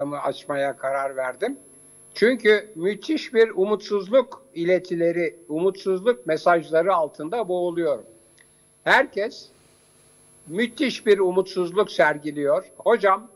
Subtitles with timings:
[0.00, 1.58] açmaya karar verdim.
[2.14, 8.04] Çünkü müthiş bir umutsuzluk iletileri, umutsuzluk mesajları altında boğuluyorum.
[8.84, 9.48] Herkes
[10.46, 12.64] müthiş bir umutsuzluk sergiliyor.
[12.76, 13.28] Hocam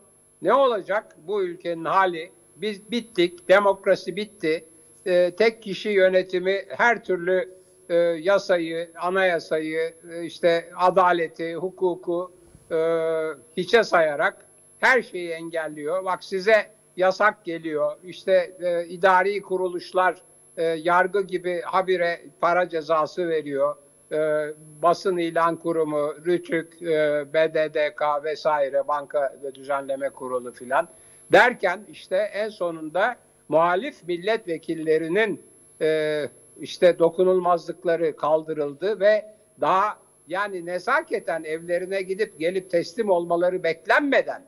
[0.43, 2.33] ne olacak bu ülkenin hali?
[2.57, 4.65] Biz bittik, demokrasi bitti.
[5.07, 7.49] Ee, tek kişi yönetimi her türlü
[7.89, 12.33] e, yasayı, anayasayı, e, işte adaleti, hukuku
[12.71, 12.77] e,
[13.57, 14.50] hiçe sayarak
[14.81, 16.05] her şeyi engelliyor.
[16.05, 17.97] Bak size yasak geliyor.
[18.05, 20.23] İşte e, idari kuruluşlar
[20.57, 23.77] e, yargı gibi habire para cezası veriyor.
[24.13, 24.19] E,
[24.83, 30.89] basın ilan kurumu, RÜTÜK, e, BDDK vesaire banka ve düzenleme kurulu filan
[31.33, 33.17] derken işte en sonunda
[33.49, 35.43] muhalif milletvekillerinin
[35.81, 36.29] e,
[36.61, 44.43] işte dokunulmazlıkları kaldırıldı ve daha yani nezaketen evlerine gidip gelip teslim olmaları beklenmeden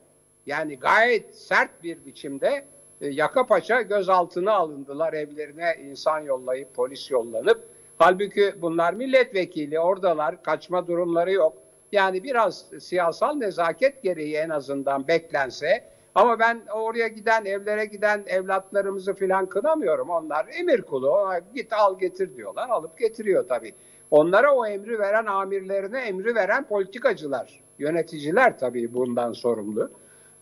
[0.45, 2.65] yani gayet sert bir biçimde
[3.01, 7.63] e, yaka paça gözaltına alındılar evlerine insan yollayıp polis yollanıp.
[7.97, 11.53] Halbuki bunlar milletvekili oradalar kaçma durumları yok.
[11.91, 15.83] Yani biraz siyasal nezaket gereği en azından beklense
[16.15, 20.09] ama ben oraya giden evlere giden evlatlarımızı filan kınamıyorum.
[20.09, 23.73] Onlar emir kulu ona git al getir diyorlar alıp getiriyor tabii.
[24.11, 29.91] Onlara o emri veren amirlerine emri veren politikacılar, yöneticiler tabii bundan sorumlu.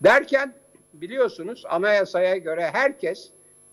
[0.04, 0.54] Derken
[0.94, 3.30] biliyorsunuz anayasaya göre herkes,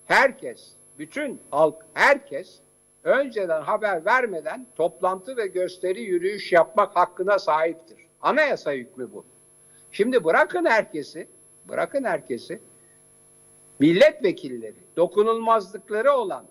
[0.06, 2.60] herkes, bütün halk, herkes
[3.04, 7.98] önceden haber vermeden toplantı ve gösteri yürüyüş yapmak hakkına sahiptir.
[8.22, 9.24] Anayasa hükmü bu.
[9.92, 11.28] Şimdi bırakın herkesi,
[11.68, 12.60] bırakın herkesi,
[13.78, 16.44] milletvekilleri, dokunulmazlıkları olan,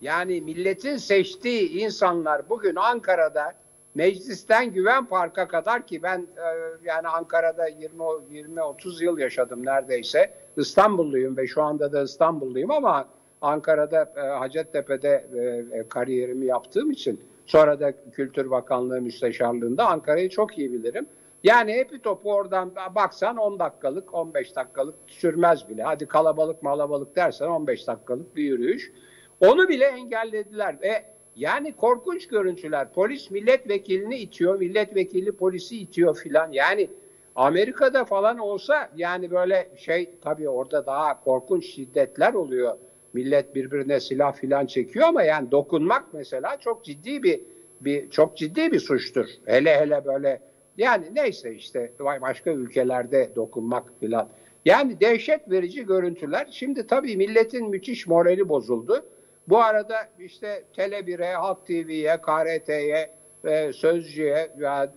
[0.00, 3.54] yani milletin seçtiği insanlar bugün Ankara'da
[3.96, 6.48] meclisten Güven Park'a kadar ki ben e,
[6.84, 10.34] yani Ankara'da 20 20 30 yıl yaşadım neredeyse.
[10.56, 13.08] İstanbulluyum ve şu anda da İstanbulluyum ama
[13.40, 20.58] Ankara'da e, Hacettepe'de e, e, kariyerimi yaptığım için sonra da Kültür Bakanlığı Müsteşarlığında Ankara'yı çok
[20.58, 21.06] iyi bilirim.
[21.44, 25.82] Yani hepi topu oradan baksan 10 dakikalık, 15 dakikalık sürmez bile.
[25.82, 28.92] Hadi kalabalık malabalık dersen 15 dakikalık bir yürüyüş.
[29.40, 32.92] Onu bile engellediler ve yani korkunç görüntüler.
[32.92, 36.52] Polis milletvekilini itiyor, milletvekili polisi itiyor filan.
[36.52, 36.90] Yani
[37.36, 42.78] Amerika'da falan olsa yani böyle şey tabii orada daha korkunç şiddetler oluyor.
[43.12, 47.40] Millet birbirine silah filan çekiyor ama yani dokunmak mesela çok ciddi bir
[47.80, 49.26] bir çok ciddi bir suçtur.
[49.44, 50.40] Hele hele böyle
[50.78, 54.28] yani neyse işte başka ülkelerde dokunmak filan.
[54.64, 56.48] Yani dehşet verici görüntüler.
[56.50, 59.04] Şimdi tabii milletin müthiş morali bozuldu.
[59.48, 63.10] Bu arada işte Tele1'e, Halk TV'ye, KRT'ye,
[63.44, 64.50] e, Sözcü'ye,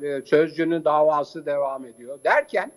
[0.03, 2.19] e, Sözcü'nün davası devam ediyor.
[2.23, 2.71] Derken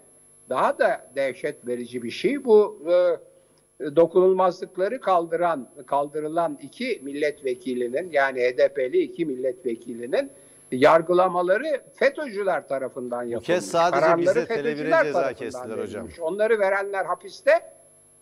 [0.48, 8.98] daha da dehşet verici bir şey bu e, dokunulmazlıkları kaldıran kaldırılan iki milletvekilinin yani HDP'li
[8.98, 10.30] iki milletvekilinin
[10.72, 13.48] yargılamaları FETÖ'cüler tarafından yapılmış.
[13.48, 16.08] Bu kez sadece Kararları bize Tele1'e ceza kestiler hocam.
[16.20, 17.52] Onları verenler hapiste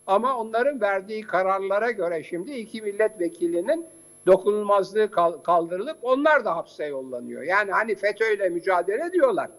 [0.07, 3.85] ama onların verdiği kararlara göre şimdi iki milletvekilinin
[4.27, 5.11] dokunulmazlığı
[5.43, 7.43] kaldırılıp onlar da hapse yollanıyor.
[7.43, 9.49] Yani hani FETÖ ile mücadele ediyorlar.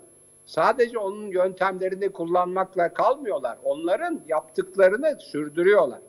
[0.44, 3.58] Sadece onun yöntemlerini kullanmakla kalmıyorlar.
[3.64, 6.00] Onların yaptıklarını sürdürüyorlar.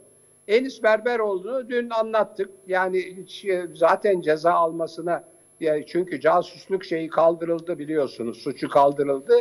[0.47, 2.49] Enis Berberoğlu'nu dün anlattık.
[2.67, 5.23] Yani e, zaten ceza almasına
[5.87, 8.37] çünkü casusluk şeyi kaldırıldı biliyorsunuz.
[8.37, 9.33] Suçu kaldırıldı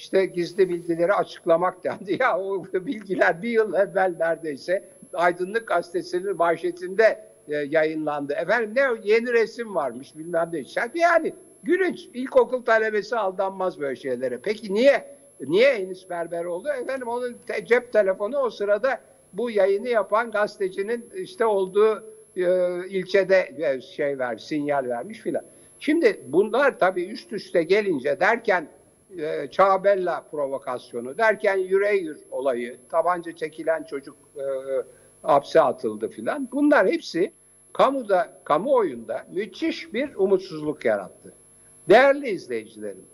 [0.00, 2.16] işte gizli bilgileri açıklamak dendi.
[2.20, 8.32] Ya o bilgiler bir yıl evvel neredeyse Aydınlık Gazetesi'nin manşetinde e, yayınlandı.
[8.32, 10.90] Efendim ne yeni resim varmış bilmem ne.
[10.94, 12.08] Yani gülünç.
[12.14, 14.38] İlkokul talebesi aldanmaz böyle şeylere.
[14.42, 15.16] Peki niye?
[15.40, 16.68] Niye Enis Berber oldu?
[16.82, 19.00] Efendim onun te- cep telefonu o sırada
[19.32, 22.04] bu yayını yapan gazetecinin işte olduğu
[22.36, 22.42] e,
[22.88, 25.44] ilçede e, şey ver, sinyal vermiş filan.
[25.78, 28.68] Şimdi bunlar tabii üst üste gelince derken
[29.18, 34.42] e, Çağbella provokasyonu derken Yüreğir olayı, tabanca çekilen çocuk e,
[35.22, 36.48] hapse atıldı filan.
[36.52, 37.32] Bunlar hepsi
[37.72, 41.34] kamuda, kamuoyunda müthiş bir umutsuzluk yarattı.
[41.88, 43.04] Değerli izleyicilerim,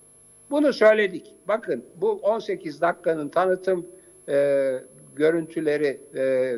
[0.51, 1.35] bunu söyledik.
[1.49, 3.87] Bakın bu 18 dakikanın tanıtım
[4.29, 4.79] e,
[5.17, 6.57] görüntüleri e,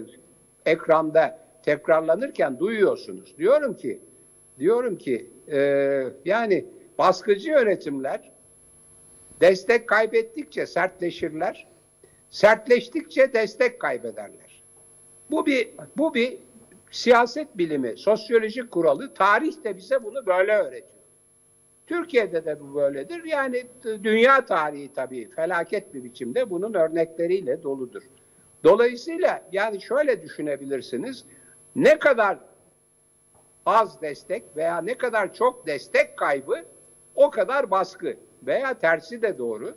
[0.67, 3.39] ekranda tekrarlanırken duyuyorsunuz.
[3.39, 4.01] Diyorum ki,
[4.59, 5.59] diyorum ki e,
[6.25, 6.67] yani
[6.99, 8.31] baskıcı yönetimler
[9.41, 11.67] Destek kaybettikçe sertleşirler.
[12.31, 14.63] Sertleştikçe destek kaybederler.
[15.31, 16.39] Bu bir bu bir
[16.91, 19.15] siyaset bilimi, sosyolojik kuralı.
[19.15, 20.99] Tarih de bize bunu böyle öğretiyor.
[21.87, 23.25] Türkiye'de de bu böyledir.
[23.25, 28.03] Yani dünya tarihi tabii felaket bir biçimde bunun örnekleriyle doludur.
[28.65, 31.25] Dolayısıyla yani şöyle düşünebilirsiniz.
[31.77, 32.39] Ne kadar
[33.67, 36.65] az destek veya ne kadar çok destek kaybı
[37.15, 39.75] o kadar baskı veya tersi de doğru.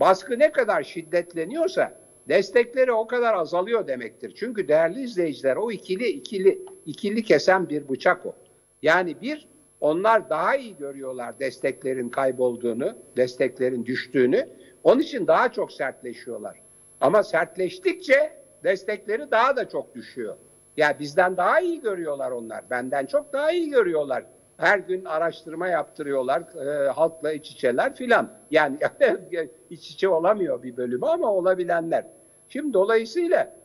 [0.00, 4.34] Baskı ne kadar şiddetleniyorsa destekleri o kadar azalıyor demektir.
[4.36, 8.34] Çünkü değerli izleyiciler o ikili ikili ikili kesen bir bıçak o.
[8.82, 9.48] Yani bir
[9.80, 14.48] onlar daha iyi görüyorlar desteklerin kaybolduğunu, desteklerin düştüğünü.
[14.82, 16.60] Onun için daha çok sertleşiyorlar.
[17.00, 18.32] Ama sertleştikçe
[18.64, 20.36] destekleri daha da çok düşüyor.
[20.76, 22.70] Ya bizden daha iyi görüyorlar onlar.
[22.70, 24.24] Benden çok daha iyi görüyorlar.
[24.56, 26.42] Her gün araştırma yaptırıyorlar.
[26.66, 28.30] E, halkla iç içeler filan.
[28.50, 28.78] Yani
[29.70, 32.06] iç içe olamıyor bir bölümü ama olabilenler.
[32.48, 33.56] Şimdi dolayısıyla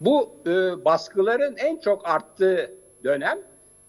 [0.00, 2.70] bu e, baskıların en çok arttığı
[3.04, 3.38] dönem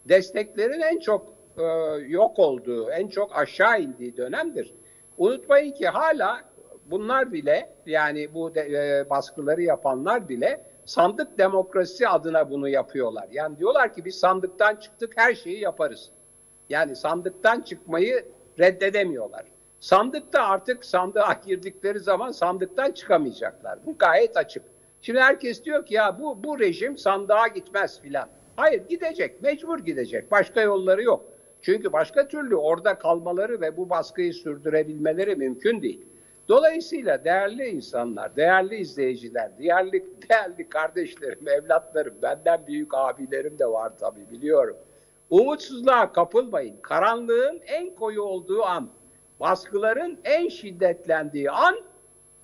[0.06, 1.64] desteklerin en çok e,
[2.08, 4.74] yok olduğu, en çok aşağı indiği dönemdir.
[5.18, 6.42] Unutmayın ki hala
[6.86, 13.28] bunlar bile yani bu de, e, baskıları yapanlar bile sandık demokrasisi adına bunu yapıyorlar.
[13.32, 16.10] Yani diyorlar ki biz sandıktan çıktık her şeyi yaparız.
[16.70, 18.26] Yani sandıktan çıkmayı
[18.60, 19.46] reddedemiyorlar.
[19.80, 23.80] Sandıkta artık sandığa girdikleri zaman sandıktan çıkamayacaklar.
[23.86, 24.64] Bu gayet açık.
[25.02, 28.30] Şimdi herkes diyor ki ya bu bu rejim sandığa gitmez filan.
[28.56, 30.32] Hayır gidecek, mecbur gidecek.
[30.32, 31.26] Başka yolları yok.
[31.62, 36.06] Çünkü başka türlü orada kalmaları ve bu baskıyı sürdürebilmeleri mümkün değil.
[36.50, 44.32] Dolayısıyla değerli insanlar, değerli izleyiciler, değerli, değerli kardeşlerim, evlatlarım, benden büyük abilerim de var tabii
[44.32, 44.78] biliyorum.
[45.30, 46.76] Umutsuzluğa kapılmayın.
[46.82, 48.90] Karanlığın en koyu olduğu an,
[49.40, 51.76] baskıların en şiddetlendiği an,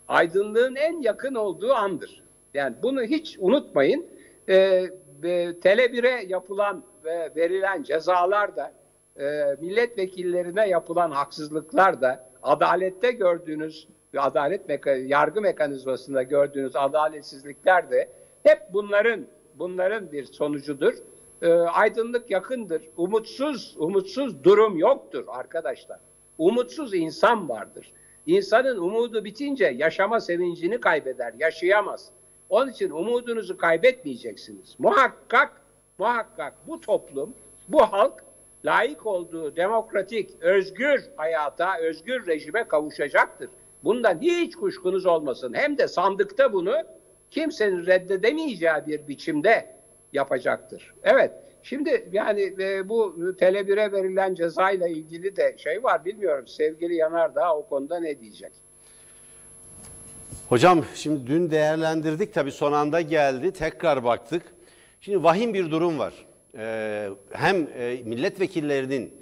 [0.08, 2.24] aydınlığın en yakın olduğu andır.
[2.54, 4.06] Yani bunu hiç unutmayın.
[4.50, 4.86] E,
[5.24, 8.74] 1'e yapılan ve verilen cezalar da,
[9.20, 13.88] e, milletvekillerine yapılan haksızlıklar da, adalette gördüğünüz
[14.18, 18.10] adalet meka yargı mekanizmasında gördüğünüz adaletsizlikler de
[18.44, 19.26] hep bunların
[19.56, 20.94] bunların bir sonucudur.
[21.42, 22.82] E, aydınlık yakındır.
[22.98, 26.00] Umutsuz umutsuz durum yoktur arkadaşlar.
[26.38, 27.92] Umutsuz insan vardır.
[28.26, 32.10] İnsanın umudu bitince yaşama sevincini kaybeder, yaşayamaz.
[32.50, 34.76] Onun için umudunuzu kaybetmeyeceksiniz.
[34.80, 35.62] Muhakkak,
[35.98, 37.34] muhakkak bu toplum,
[37.68, 38.24] bu halk
[38.66, 43.50] layık olduğu demokratik, özgür hayata, özgür rejime kavuşacaktır.
[43.84, 45.54] Bundan hiç kuşkunuz olmasın.
[45.54, 46.76] Hem de sandıkta bunu
[47.32, 49.76] kimsenin reddedemeyeceği bir biçimde
[50.14, 50.94] yapacaktır.
[51.04, 51.32] Evet,
[51.64, 56.48] şimdi yani e, bu Tele1'e verilen cezayla ilgili de şey var bilmiyorum.
[56.48, 58.52] Sevgili Yanardağ o konuda ne diyecek?
[60.50, 64.44] Hocam şimdi dün değerlendirdik tabii son anda geldi tekrar baktık.
[65.02, 66.14] Şimdi vahim bir durum var.
[66.58, 69.14] Ee, hem e, milletvekillerinin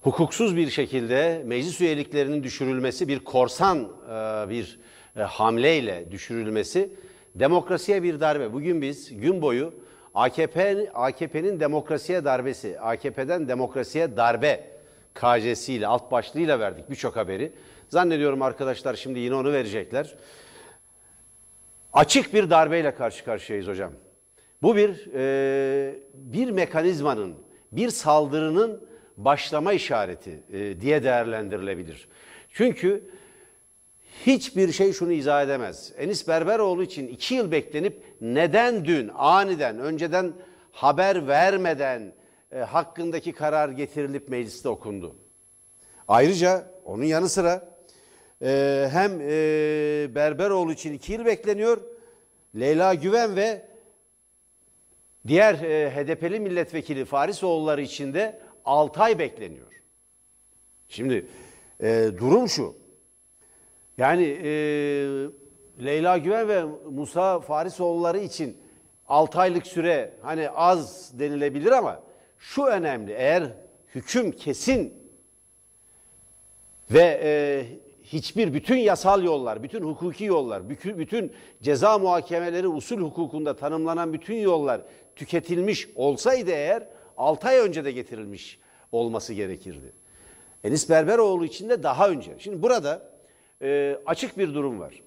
[0.00, 4.78] hukuksuz bir şekilde meclis üyeliklerinin düşürülmesi bir korsan e, bir
[5.16, 6.90] e, hamleyle düşürülmesi
[7.34, 8.52] demokrasiye bir darbe.
[8.52, 9.74] Bugün biz gün boyu
[10.14, 14.64] AKP AKP'nin demokrasiye darbesi, AKP'den demokrasiye darbe
[15.14, 17.52] KC'siyle alt başlığıyla verdik birçok haberi.
[17.88, 20.14] Zannediyorum arkadaşlar şimdi yine onu verecekler.
[21.92, 23.92] Açık bir darbeyle karşı karşıyayız hocam.
[24.62, 27.34] Bu bir e, bir mekanizmanın,
[27.72, 28.86] bir saldırının
[29.16, 32.08] başlama işareti e, diye değerlendirilebilir.
[32.52, 33.10] Çünkü
[34.26, 35.92] hiçbir şey şunu izah edemez.
[35.98, 40.32] Enis Berberoğlu için iki yıl beklenip neden dün aniden, önceden
[40.72, 42.12] haber vermeden
[42.52, 45.16] e, hakkındaki karar getirilip mecliste okundu?
[46.08, 47.78] Ayrıca onun yanı sıra
[48.42, 49.28] e, hem e,
[50.14, 51.80] Berberoğlu için iki yıl bekleniyor.
[52.54, 53.75] Leyla Güven ve
[55.26, 59.82] diğer e, HDP'li milletvekili Farisoğulları için de 6 ay bekleniyor.
[60.88, 61.26] Şimdi
[61.80, 62.76] e, durum şu.
[63.98, 64.50] Yani e,
[65.84, 68.56] Leyla Güven ve Musa Farisoğulları için
[69.08, 72.02] 6 aylık süre hani az denilebilir ama
[72.38, 73.12] şu önemli.
[73.12, 73.52] Eğer
[73.94, 74.94] hüküm kesin
[76.90, 77.30] ve e,
[78.02, 84.80] hiçbir bütün yasal yollar, bütün hukuki yollar, bütün, ceza muhakemeleri usul hukukunda tanımlanan bütün yollar
[85.16, 88.58] tüketilmiş olsaydı eğer 6 ay önce de getirilmiş
[88.92, 89.92] olması gerekirdi.
[90.64, 92.34] Enis Berberoğlu için de daha önce.
[92.38, 93.10] Şimdi burada
[93.62, 95.02] e, açık bir durum var.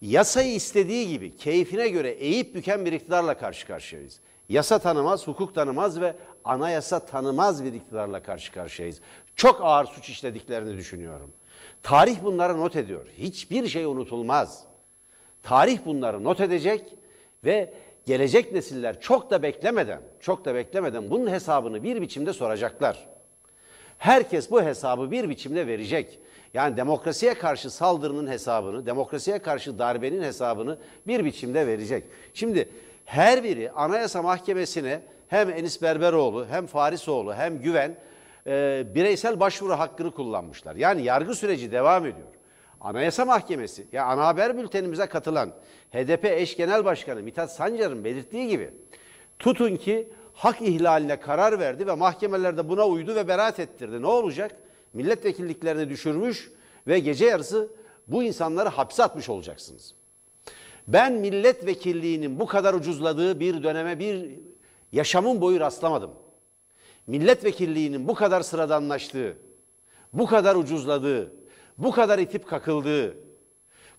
[0.00, 4.20] Yasayı istediği gibi keyfine göre eğip büken bir iktidarla karşı karşıyayız.
[4.48, 9.00] Yasa tanımaz, hukuk tanımaz ve anayasa tanımaz bir iktidarla karşı karşıyayız.
[9.36, 11.32] Çok ağır suç işlediklerini düşünüyorum.
[11.82, 13.06] Tarih bunları not ediyor.
[13.18, 14.64] Hiçbir şey unutulmaz.
[15.42, 16.94] Tarih bunları not edecek
[17.44, 17.74] ve
[18.06, 23.06] gelecek nesiller çok da beklemeden, çok da beklemeden bunun hesabını bir biçimde soracaklar.
[23.98, 26.18] Herkes bu hesabı bir biçimde verecek.
[26.54, 32.04] Yani demokrasiye karşı saldırının hesabını, demokrasiye karşı darbenin hesabını bir biçimde verecek.
[32.34, 32.68] Şimdi
[33.04, 37.96] her biri Anayasa Mahkemesi'ne hem Enis Berberoğlu hem Farisoğlu hem Güven
[38.46, 40.76] e, bireysel başvuru hakkını kullanmışlar.
[40.76, 42.28] Yani yargı süreci devam ediyor.
[42.80, 45.50] Anayasa Mahkemesi, ya ana haber bültenimize katılan
[45.92, 48.70] HDP eş genel başkanı Mithat Sancar'ın belirttiği gibi
[49.38, 54.02] tutun ki hak ihlaline karar verdi ve mahkemelerde buna uydu ve beraat ettirdi.
[54.02, 54.56] Ne olacak?
[54.92, 56.50] Milletvekilliklerini düşürmüş
[56.86, 57.68] ve gece yarısı
[58.08, 59.94] bu insanları hapse atmış olacaksınız.
[60.88, 64.30] Ben milletvekilliğinin bu kadar ucuzladığı bir döneme bir
[64.92, 66.10] yaşamın boyu rastlamadım.
[67.06, 69.36] Milletvekilliğinin bu kadar sıradanlaştığı,
[70.12, 71.32] bu kadar ucuzladığı,
[71.78, 73.16] bu kadar itip kakıldığı,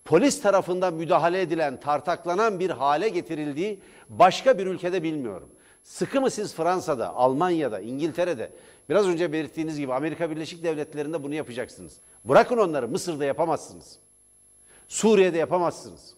[0.06, 3.80] polis tarafından müdahale edilen, tartaklanan bir hale getirildiği
[4.10, 5.50] başka bir ülkede bilmiyorum.
[5.84, 8.52] Sıkı mı siz Fransa'da, Almanya'da, İngiltere'de,
[8.90, 11.98] biraz önce belirttiğiniz gibi Amerika Birleşik Devletleri'nde bunu yapacaksınız.
[12.26, 14.00] Bırakın onları Mısır'da yapamazsınız.
[14.88, 16.16] Suriye'de yapamazsınız.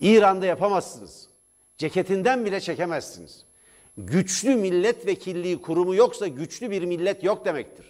[0.00, 1.28] İran'da yapamazsınız.
[1.78, 3.44] Ceketinden bile çekemezsiniz.
[3.98, 7.86] Güçlü milletvekilliği kurumu yoksa güçlü bir millet yok demektir.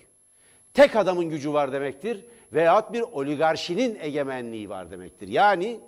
[0.75, 5.29] Tek adamın gücü var demektir veyahut bir oligarşinin egemenliği var demektir.
[5.29, 5.81] Yani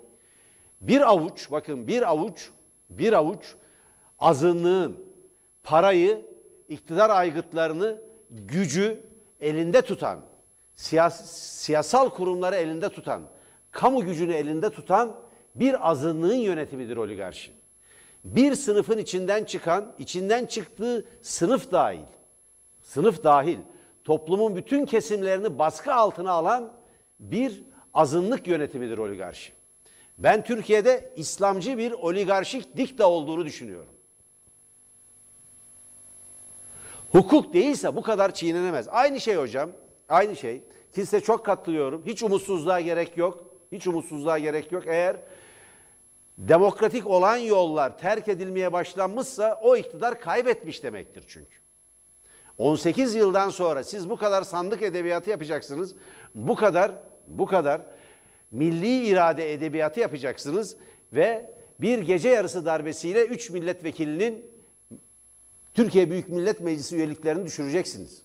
[0.81, 2.49] bir avuç, bakın bir avuç,
[2.89, 3.55] bir avuç
[4.19, 5.05] azınlığın
[5.63, 6.25] parayı,
[6.69, 9.03] iktidar aygıtlarını, gücü
[9.41, 10.19] elinde tutan,
[10.75, 13.23] siyas siyasal kurumları elinde tutan,
[13.71, 15.15] kamu gücünü elinde tutan
[15.55, 17.51] bir azınlığın yönetimidir oligarşi.
[18.23, 22.05] Bir sınıfın içinden çıkan, içinden çıktığı sınıf dahil,
[22.81, 23.57] sınıf dahil,
[24.03, 26.73] toplumun bütün kesimlerini baskı altına alan
[27.19, 29.53] bir azınlık yönetimidir oligarşi.
[30.17, 33.93] Ben Türkiye'de İslamcı bir oligarşik dikta olduğunu düşünüyorum.
[37.11, 38.87] Hukuk değilse bu kadar çiğnenemez.
[38.91, 39.69] Aynı şey hocam,
[40.09, 40.63] aynı şey.
[40.91, 42.03] Size çok katılıyorum.
[42.05, 43.45] Hiç umutsuzluğa gerek yok.
[43.71, 44.83] Hiç umutsuzluğa gerek yok.
[44.87, 45.17] Eğer
[46.37, 51.62] demokratik olan yollar terk edilmeye başlanmışsa o iktidar kaybetmiş demektir çünkü.
[52.57, 55.95] 18 yıldan sonra siz bu kadar sandık edebiyatı yapacaksınız.
[56.35, 56.91] Bu kadar
[57.27, 57.81] bu kadar
[58.51, 60.77] milli irade edebiyatı yapacaksınız
[61.13, 64.45] ve bir gece yarısı darbesiyle 3 milletvekilinin
[65.73, 68.21] Türkiye Büyük Millet Meclisi üyeliklerini düşüreceksiniz.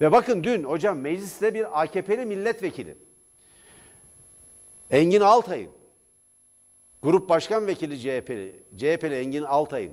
[0.00, 2.96] Ve bakın dün hocam mecliste bir AKP'li milletvekili
[4.90, 5.70] Engin Altay'ın
[7.02, 9.92] Grup Başkan Vekili CHP'li, CHP'li Engin Altay'ın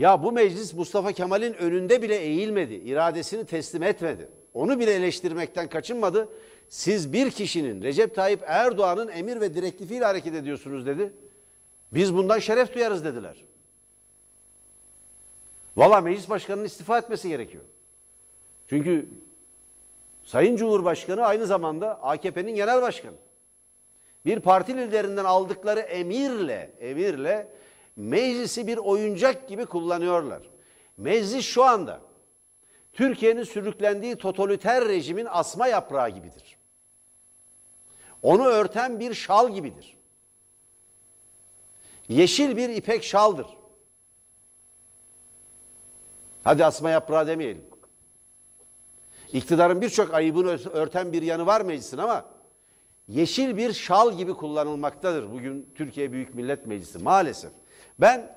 [0.00, 4.28] ya bu meclis Mustafa Kemal'in önünde bile eğilmedi, iradesini teslim etmedi.
[4.54, 6.28] Onu bile eleştirmekten kaçınmadı.
[6.68, 11.12] Siz bir kişinin Recep Tayyip Erdoğan'ın emir ve direktifiyle hareket ediyorsunuz dedi.
[11.92, 13.44] Biz bundan şeref duyarız dediler.
[15.76, 17.64] Valla meclis başkanının istifa etmesi gerekiyor.
[18.68, 19.08] Çünkü
[20.24, 23.16] Sayın Cumhurbaşkanı aynı zamanda AKP'nin genel başkanı.
[24.26, 27.48] Bir parti liderinden aldıkları emirle, emirle
[28.00, 30.42] meclisi bir oyuncak gibi kullanıyorlar.
[30.96, 32.00] Meclis şu anda
[32.92, 36.56] Türkiye'nin sürüklendiği totaliter rejimin asma yaprağı gibidir.
[38.22, 39.96] Onu örten bir şal gibidir.
[42.08, 43.46] Yeşil bir ipek şaldır.
[46.44, 47.64] Hadi asma yaprağı demeyelim.
[49.32, 52.24] İktidarın birçok ayıbını örten bir yanı var meclisin ama
[53.08, 57.52] yeşil bir şal gibi kullanılmaktadır bugün Türkiye Büyük Millet Meclisi maalesef.
[58.00, 58.36] Ben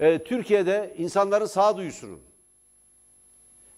[0.00, 2.20] e, Türkiye'de insanların sağduyusunun,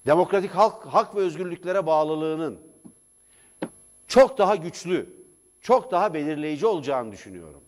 [0.06, 2.60] demokratik hak, hak ve özgürlüklere bağlılığının
[4.06, 5.10] çok daha güçlü,
[5.60, 7.62] çok daha belirleyici olacağını düşünüyorum.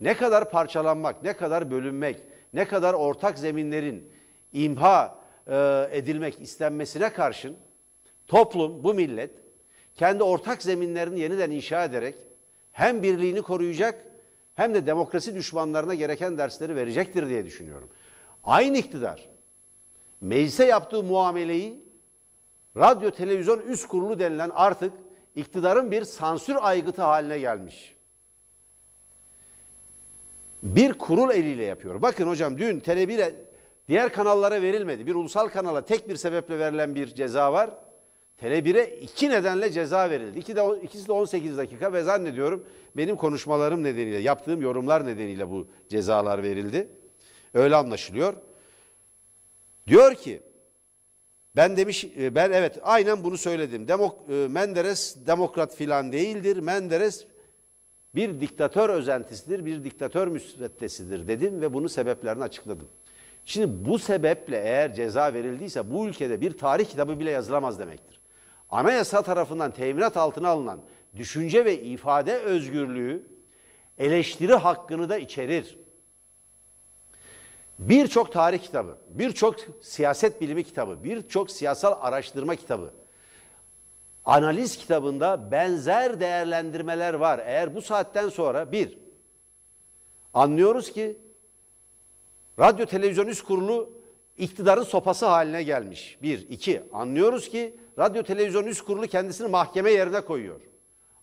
[0.00, 2.16] Ne kadar parçalanmak, ne kadar bölünmek,
[2.54, 4.12] ne kadar ortak zeminlerin
[4.52, 7.56] imha e, edilmek istenmesine karşın
[8.26, 9.30] toplum, bu millet
[9.94, 12.14] kendi ortak zeminlerini yeniden inşa ederek
[12.72, 14.11] hem birliğini koruyacak
[14.54, 17.88] hem de demokrasi düşmanlarına gereken dersleri verecektir diye düşünüyorum.
[18.44, 19.28] Aynı iktidar
[20.20, 21.84] meclise yaptığı muameleyi
[22.76, 24.92] radyo televizyon üst kurulu denilen artık
[25.36, 27.96] iktidarın bir sansür aygıtı haline gelmiş.
[30.62, 32.02] Bir kurul eliyle yapıyor.
[32.02, 33.34] Bakın hocam dün Tele1'e
[33.88, 35.06] diğer kanallara verilmedi.
[35.06, 37.70] Bir ulusal kanala tek bir sebeple verilen bir ceza var.
[38.42, 40.38] Tele1'e iki nedenle ceza verildi.
[40.38, 45.66] İki de, ikisi de 18 dakika ve zannediyorum benim konuşmalarım nedeniyle, yaptığım yorumlar nedeniyle bu
[45.88, 46.88] cezalar verildi.
[47.54, 48.34] Öyle anlaşılıyor.
[49.86, 50.42] Diyor ki,
[51.56, 53.88] ben demiş, e, ben evet aynen bunu söyledim.
[53.88, 56.56] Demok, e, Menderes demokrat filan değildir.
[56.56, 57.26] Menderes
[58.14, 62.88] bir diktatör özentisidir, bir diktatör müsveddesidir dedim ve bunun sebeplerini açıkladım.
[63.44, 68.21] Şimdi bu sebeple eğer ceza verildiyse bu ülkede bir tarih kitabı bile yazılamaz demektir.
[68.72, 70.80] Anayasa tarafından teminat altına alınan
[71.16, 73.26] düşünce ve ifade özgürlüğü
[73.98, 75.78] eleştiri hakkını da içerir.
[77.78, 82.94] Birçok tarih kitabı, birçok siyaset bilimi kitabı, birçok siyasal araştırma kitabı,
[84.24, 87.40] analiz kitabında benzer değerlendirmeler var.
[87.44, 88.98] Eğer bu saatten sonra bir,
[90.34, 91.18] anlıyoruz ki
[92.58, 94.02] radyo televizyon üst kurulu
[94.38, 96.18] iktidarın sopası haline gelmiş.
[96.22, 100.60] Bir, iki, anlıyoruz ki radyo televizyon üst kurulu kendisini mahkeme yerine koyuyor.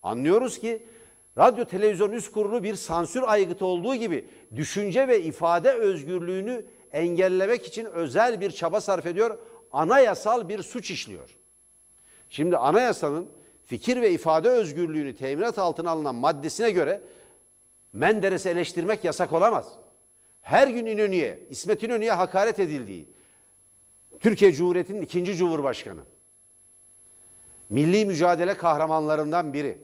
[0.03, 0.85] Anlıyoruz ki
[1.38, 7.85] radyo televizyon üst kurulu bir sansür aygıtı olduğu gibi düşünce ve ifade özgürlüğünü engellemek için
[7.85, 9.38] özel bir çaba sarf ediyor.
[9.71, 11.35] Anayasal bir suç işliyor.
[12.29, 13.29] Şimdi anayasanın
[13.65, 17.01] fikir ve ifade özgürlüğünü teminat altına alınan maddesine göre
[17.93, 19.67] Menderes'i eleştirmek yasak olamaz.
[20.41, 23.09] Her gün İnönü'ye, İsmet İnönü'ye hakaret edildiği,
[24.19, 26.01] Türkiye Cumhuriyeti'nin ikinci Cumhurbaşkanı,
[27.69, 29.77] milli mücadele kahramanlarından biri,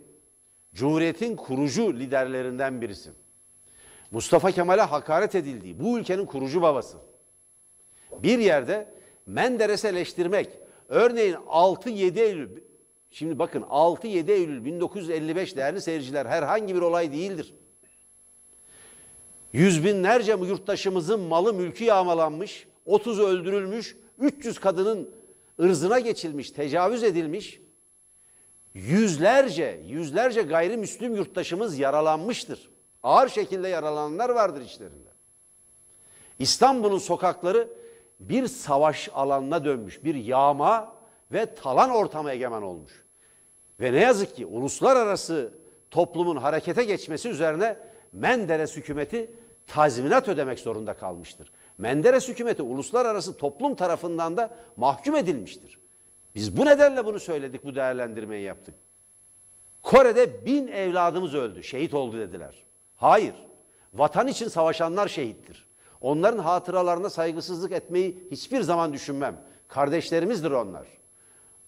[0.73, 3.09] Cumhuriyet'in kurucu liderlerinden birisi.
[4.11, 6.97] Mustafa Kemal'e hakaret edildiği, bu ülkenin kurucu babası.
[8.23, 8.93] Bir yerde
[9.25, 10.49] Menderes'i eleştirmek,
[10.89, 12.49] örneğin 6-7 Eylül,
[13.11, 17.53] şimdi bakın 6-7 Eylül 1955 değerli seyirciler herhangi bir olay değildir.
[19.53, 25.09] Yüz binlerce yurttaşımızın malı mülkü yağmalanmış, 30 öldürülmüş, 300 kadının
[25.59, 27.59] ırzına geçilmiş, tecavüz edilmiş,
[28.75, 32.70] yüzlerce, yüzlerce gayrimüslim yurttaşımız yaralanmıştır.
[33.03, 35.10] Ağır şekilde yaralananlar vardır içlerinde.
[36.39, 37.67] İstanbul'un sokakları
[38.20, 40.96] bir savaş alanına dönmüş, bir yağma
[41.32, 43.03] ve talan ortamı egemen olmuş.
[43.79, 45.53] Ve ne yazık ki uluslararası
[45.91, 47.77] toplumun harekete geçmesi üzerine
[48.13, 49.32] Menderes hükümeti
[49.67, 51.51] tazminat ödemek zorunda kalmıştır.
[51.77, 55.79] Menderes hükümeti uluslararası toplum tarafından da mahkum edilmiştir.
[56.35, 58.75] Biz bu nedenle bunu söyledik, bu değerlendirmeyi yaptık.
[59.83, 62.63] Kore'de bin evladımız öldü, şehit oldu dediler.
[62.95, 63.35] Hayır,
[63.93, 65.67] vatan için savaşanlar şehittir.
[66.01, 69.41] Onların hatıralarına saygısızlık etmeyi hiçbir zaman düşünmem.
[69.67, 70.87] Kardeşlerimizdir onlar.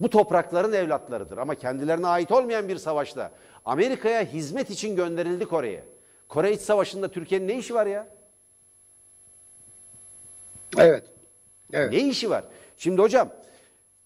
[0.01, 3.31] Bu toprakların evlatlarıdır ama kendilerine ait olmayan bir savaşta
[3.65, 5.83] Amerika'ya hizmet için gönderildi Kore'ye.
[6.27, 8.07] Kore İç Savaşı'nda Türkiye'nin ne işi var ya?
[10.77, 11.03] Evet.
[11.73, 11.91] Evet.
[11.91, 12.43] Ne işi var?
[12.77, 13.29] Şimdi hocam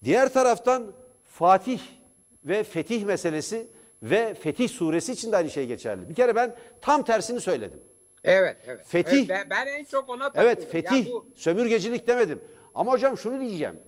[0.04, 1.80] diğer taraftan Fatih
[2.46, 3.68] ve Fetih meselesi
[4.04, 6.10] ve Fetih suresi için de aynı şey geçerli.
[6.10, 7.82] Bir kere ben tam tersini söyledim.
[8.24, 8.86] Evet, evet.
[8.94, 10.44] Fetih- Evet, ben, ben en çok ona takıldım.
[10.44, 12.42] Evet fetih, Ya bu, sömürgecilik demedim.
[12.76, 13.80] Ama hocam şunu diyeceğim.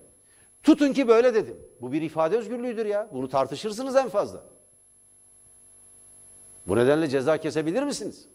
[0.62, 1.56] Tutun ki böyle dedim.
[1.80, 3.08] Bu bir ifade özgürlüğüdür ya.
[3.12, 4.44] Bunu tartışırsınız en fazla.
[6.66, 8.28] Bu nedenle ceza kesebilir misiniz?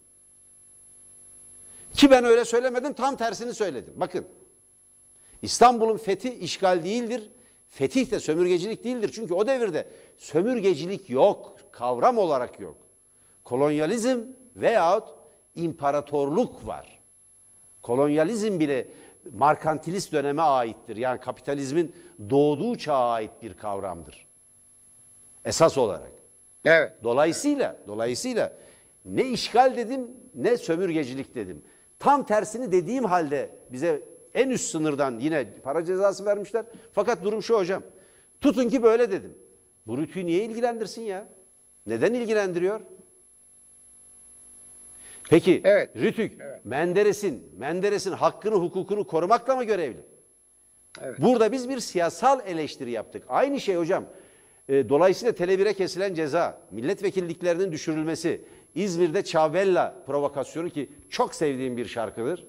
[1.94, 3.94] Ki ben öyle söylemedim, tam tersini söyledim.
[3.98, 4.26] Bakın.
[5.42, 7.30] İstanbul'un fethi işgal değildir.
[7.70, 9.12] Fetih de sömürgecilik değildir.
[9.14, 11.56] Çünkü o devirde sömürgecilik yok.
[11.72, 12.78] Kavram olarak yok.
[13.44, 14.20] Kolonyalizm
[14.56, 15.10] veyahut
[15.56, 17.00] imparatorluk var.
[17.82, 18.88] Kolonyalizm bile
[19.34, 20.98] markantilist döneme aittir.
[20.98, 21.96] Yani kapitalizmin
[22.30, 24.28] doğduğu çağa ait bir kavramdır.
[25.46, 26.12] Esas olarak.
[26.66, 26.94] evet.
[27.04, 28.54] Dolayısıyla, dolayısıyla
[29.06, 31.64] ne işgal dedim ne sömürgecilik dedim.
[32.00, 34.02] Tam tersini dediğim halde bize
[34.34, 36.66] en üst sınırdan yine para cezası vermişler.
[36.94, 37.84] Fakat durum şu hocam.
[38.42, 39.38] Tutun ki böyle dedim.
[39.88, 41.28] Bu rütüyü niye ilgilendirsin ya?
[41.88, 42.82] Neden ilgilendiriyor?
[45.30, 45.90] Peki Evet.
[45.96, 50.00] Rütük Menderes'in Menderes'in hakkını hukukunu korumakla mı görevli?
[51.02, 51.20] Evet.
[51.20, 53.24] Burada biz bir siyasal eleştiri yaptık.
[53.30, 54.06] Aynı şey hocam.
[54.70, 58.42] E, dolayısıyla Tele1'e kesilen ceza, milletvekilliklerinin düşürülmesi,
[58.76, 62.46] İzmir'de Çavbella provokasyonu ki çok sevdiğim bir şarkıdır.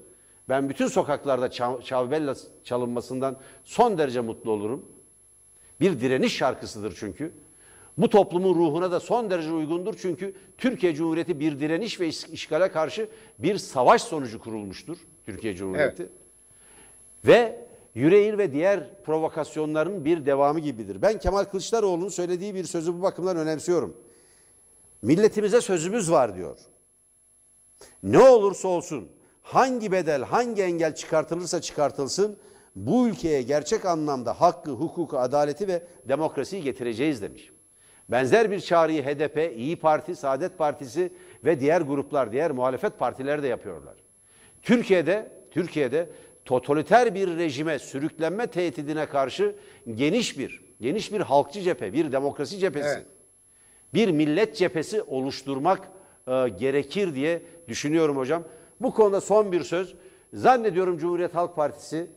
[0.50, 2.34] Ben bütün sokaklarda Çav- Çavbella
[2.64, 4.84] çalınmasından son derece mutlu olurum.
[5.80, 7.32] Bir direniş şarkısıdır çünkü.
[7.98, 12.72] Bu toplumun ruhuna da son derece uygundur çünkü Türkiye Cumhuriyeti bir direniş ve iş- işgale
[12.72, 13.08] karşı
[13.38, 16.08] bir savaş sonucu kurulmuştur Türkiye Cumhuriyeti.
[17.26, 21.02] Ve Yüreğir ve diğer provokasyonların bir devamı gibidir.
[21.02, 23.96] Ben Kemal Kılıçdaroğlu'nun söylediği bir sözü bu bakımdan önemsiyorum.
[25.02, 26.58] Milletimize sözümüz var diyor.
[28.02, 29.08] Ne olursa olsun,
[29.52, 32.36] hangi bedel, hangi engel çıkartılırsa çıkartılsın,
[32.76, 37.50] bu ülkeye gerçek anlamda hakkı, hukuku, adaleti ve demokrasiyi getireceğiz demiş.
[38.08, 41.12] Benzer bir çağrıyı HDP, İyi Parti, Saadet Partisi
[41.44, 43.94] ve diğer gruplar, diğer muhalefet partileri de yapıyorlar.
[44.62, 46.10] Türkiye'de, Türkiye'de
[46.44, 49.54] totaliter bir rejime sürüklenme tehdidine karşı
[49.94, 53.06] geniş bir, geniş bir halkçı cephe, bir demokrasi cephesi, Evet.
[53.94, 55.90] bir millet cephesi oluşturmak
[56.28, 58.44] e, gerekir diye düşünüyorum hocam.
[58.80, 59.94] Bu konuda son bir söz.
[60.34, 62.10] Zannediyorum Cumhuriyet Halk Partisi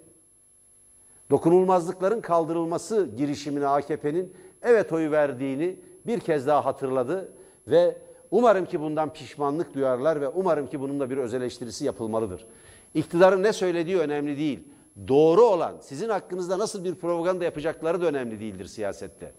[1.32, 7.34] dokunulmazlıkların kaldırılması girişimine AKP'nin evet oyu verdiğini bir kez daha hatırladı
[7.68, 7.98] ve
[8.32, 12.46] umarım ki bundan pişmanlık duyarlar ve umarım ki bunun da bir öz eleştirisi yapılmalıdır.
[12.94, 14.60] İktidarın ne söylediği önemli değil.
[15.08, 19.32] Doğru olan, sizin hakkınızda nasıl bir propaganda yapacakları da önemli değildir siyasette.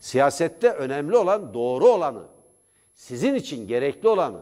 [0.00, 2.22] Siyasette önemli olan doğru olanı,
[2.94, 4.40] sizin için gerekli olanı,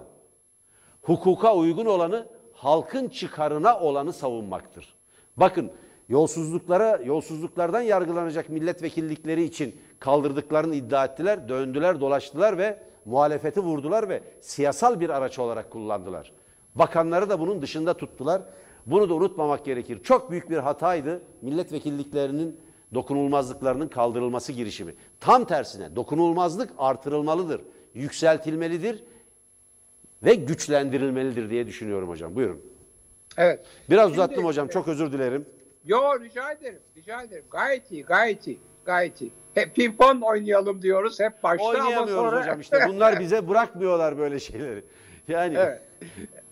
[1.03, 4.95] hukuka uygun olanı, halkın çıkarına olanı savunmaktır.
[5.37, 5.71] Bakın
[6.09, 15.01] yolsuzluklara, yolsuzluklardan yargılanacak milletvekillikleri için kaldırdıklarını iddia ettiler, döndüler, dolaştılar ve muhalefeti vurdular ve siyasal
[15.01, 16.33] bir araç olarak kullandılar.
[16.75, 18.43] Bakanları da bunun dışında tuttular.
[18.87, 20.03] Bunu da unutmamak gerekir.
[20.03, 22.61] Çok büyük bir hataydı milletvekilliklerinin
[22.95, 24.95] dokunulmazlıklarının kaldırılması girişimi.
[25.21, 27.61] Tam tersine dokunulmazlık artırılmalıdır,
[27.95, 29.05] yükseltilmelidir
[30.23, 32.35] ve güçlendirilmelidir diye düşünüyorum hocam.
[32.35, 32.61] Buyurun.
[33.39, 33.67] Evet.
[33.91, 34.69] Biraz Şimdi- uzattım hocam.
[34.69, 35.47] Çok özür dilerim.
[35.85, 36.81] Yo rica ederim.
[36.97, 37.45] Rica ederim.
[37.51, 38.05] Gayet iyi.
[38.05, 38.61] Gayet iyi.
[38.85, 39.33] Gayet iyi.
[39.55, 42.41] Hep pimpon oynayalım diyoruz hep başta ama sonra...
[42.41, 42.79] hocam işte.
[42.89, 44.85] Bunlar bize bırakmıyorlar böyle şeyleri.
[45.29, 45.81] Yani evet.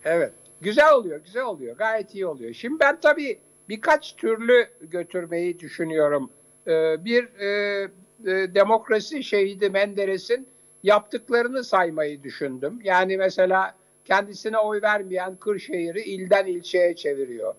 [0.04, 0.32] Evet.
[0.60, 1.20] Güzel oluyor.
[1.24, 1.76] Güzel oluyor.
[1.76, 2.54] Gayet iyi oluyor.
[2.54, 6.30] Şimdi ben tabii birkaç türlü götürmeyi düşünüyorum.
[6.66, 7.82] Ee, bir e,
[8.26, 10.48] e, demokrasi şehidi Menderes'in
[10.82, 12.80] yaptıklarını saymayı düşündüm.
[12.84, 17.54] Yani mesela kendisine oy vermeyen Kırşehir'i ilden ilçeye çeviriyor.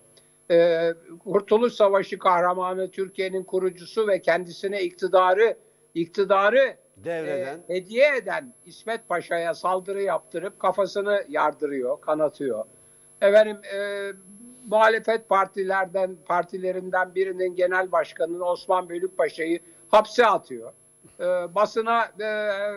[0.51, 5.58] Ee, Kurtuluş Savaşı kahramanı Türkiye'nin kurucusu ve kendisine iktidarı
[5.95, 7.60] iktidarı Devreden.
[7.69, 12.65] e, hediye eden İsmet Paşa'ya saldırı yaptırıp kafasını yardırıyor, kanatıyor.
[13.21, 14.12] Efendim e,
[14.67, 20.73] muhalefet partilerden partilerinden birinin genel başkanını Osman Bölükbaşı'yı hapse atıyor.
[21.20, 21.24] E,
[21.56, 22.26] basına e,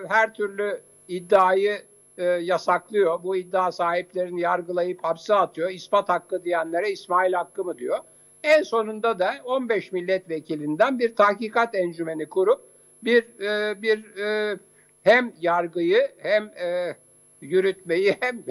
[0.08, 1.82] her türlü iddiayı
[2.18, 3.22] e, yasaklıyor.
[3.22, 5.70] Bu iddia sahiplerini yargılayıp hapse atıyor.
[5.70, 7.98] İspat hakkı diyenlere İsmail hakkı mı diyor.
[8.44, 12.60] En sonunda da 15 milletvekilinden bir tahkikat encümeni kurup
[13.04, 14.58] bir e, bir e,
[15.02, 16.96] hem yargıyı hem e,
[17.40, 18.44] yürütmeyi hem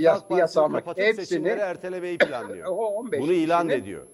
[0.00, 2.66] yas- yasamak hepsini ertelemeyi planlıyor.
[2.70, 4.06] o 15 Bunu ilan ediyor.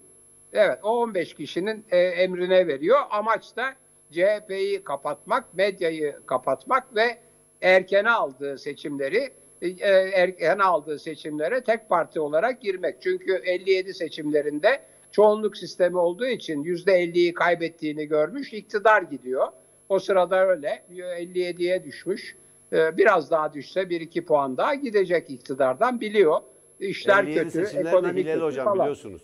[0.53, 2.99] Evet o 15 kişinin e, emrine veriyor.
[3.11, 3.75] Amaç da
[4.13, 7.19] CHP'yi kapatmak, medyayı kapatmak ve
[7.63, 9.31] erkene aldığı seçimleri
[9.63, 13.03] e, erken aldığı seçimlere tek parti olarak girmek.
[13.03, 14.81] Çünkü 57 seçimlerinde
[15.13, 19.49] çoğunluk sistemi olduğu için %50'yi kaybettiğini görmüş, iktidar gidiyor.
[19.89, 22.37] O sırada öyle 57'ye düşmüş.
[22.73, 26.41] E, Biraz daha düşse 1-2 puan daha gidecek iktidardan biliyor.
[26.81, 28.79] İşler 57 kötü, seçimlerde ekonomi Hilal kötü hocam falan.
[28.79, 29.23] biliyorsunuz.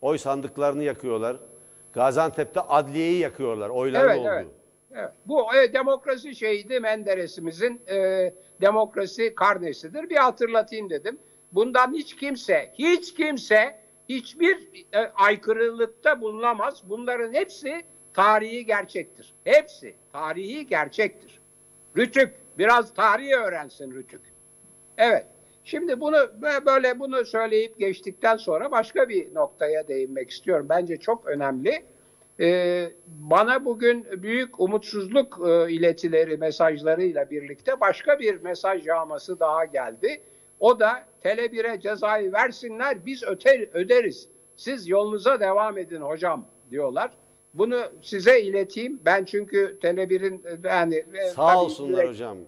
[0.00, 1.36] Oy sandıklarını yakıyorlar.
[1.92, 3.68] Gaziantep'te adliyeyi yakıyorlar.
[3.68, 4.28] Oyların Evet, olduğu.
[4.28, 4.46] evet.
[4.94, 5.10] Evet.
[5.26, 10.10] Bu e, demokrasi şehidi Menderes'imizin e, demokrasi karnesidir.
[10.10, 11.18] Bir hatırlatayım dedim.
[11.52, 16.82] Bundan hiç kimse, hiç kimse hiçbir e, aykırılıkta bulunamaz.
[16.88, 17.82] Bunların hepsi
[18.14, 19.34] tarihi gerçektir.
[19.44, 21.40] Hepsi tarihi gerçektir.
[21.96, 24.20] Rütük, biraz tarihi öğrensin Rütük.
[24.98, 25.26] Evet.
[25.64, 30.66] Şimdi bunu bö- böyle bunu söyleyip geçtikten sonra başka bir noktaya değinmek istiyorum.
[30.68, 31.82] Bence çok önemli.
[32.40, 40.20] Ee, bana bugün büyük umutsuzluk e, iletileri, mesajlarıyla birlikte başka bir mesaj yağması daha geldi.
[40.60, 44.28] O da Tele1'e cezayı versinler, biz öter, öderiz.
[44.56, 47.10] Siz yolunuza devam edin hocam diyorlar.
[47.54, 49.00] Bunu size ileteyim.
[49.04, 52.38] Ben çünkü Tele1'in e, yani e, Sağ olsunlar yürek- hocam.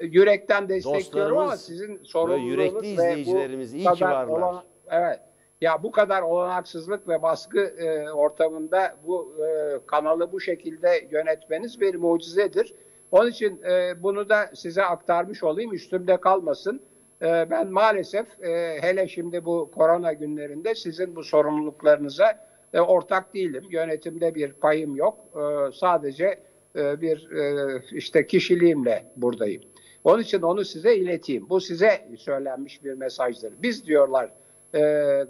[0.00, 4.26] Yürekten destekliyorum ama sizin sorumluluğunuz yürekli izleyicilerimiz iyi ki varlar.
[4.28, 5.20] olan- evet.
[5.60, 11.94] Ya bu kadar olanaksızlık ve baskı e, ortamında bu e, kanalı bu şekilde yönetmeniz bir
[11.94, 12.74] mucizedir.
[13.10, 16.82] Onun için e, bunu da size aktarmış olayım, üstümde kalmasın.
[17.22, 23.64] E, ben maalesef e, hele şimdi bu korona günlerinde sizin bu sorumluluklarınıza e, ortak değilim.
[23.70, 25.18] Yönetimde bir payım yok.
[25.36, 26.38] E, sadece
[26.76, 29.62] e, bir e, işte kişiliğimle buradayım.
[30.04, 31.48] Onun için onu size ileteyim.
[31.48, 33.52] Bu size söylenmiş bir mesajdır.
[33.62, 34.30] Biz diyorlar
[34.74, 35.26] e, e,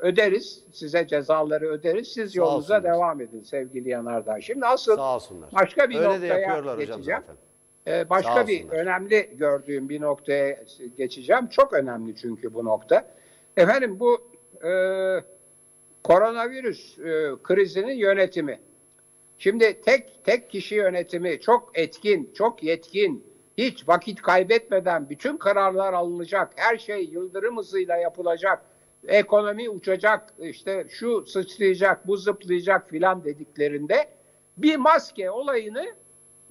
[0.00, 2.08] öderiz, size cezaları öderiz.
[2.08, 2.84] Siz yolunuza olsunlar.
[2.84, 4.40] devam edin sevgili Yanardağ.
[4.40, 4.98] Şimdi asıl
[5.52, 7.22] başka bir Öyle noktaya geçeceğim.
[7.86, 10.64] Ee, başka bir önemli gördüğüm bir noktaya
[10.96, 11.46] geçeceğim.
[11.46, 13.08] Çok önemli çünkü bu nokta.
[13.56, 14.30] Efendim bu
[14.64, 14.70] e,
[16.04, 18.60] koronavirüs e, krizinin yönetimi.
[19.38, 23.24] Şimdi tek tek kişi yönetimi çok etkin, çok yetkin,
[23.58, 28.62] hiç vakit kaybetmeden bütün kararlar alınacak, her şey yıldırım hızıyla yapılacak,
[29.08, 34.08] ekonomi uçacak, işte şu sıçrayacak, bu zıplayacak filan dediklerinde
[34.56, 35.86] bir maske olayını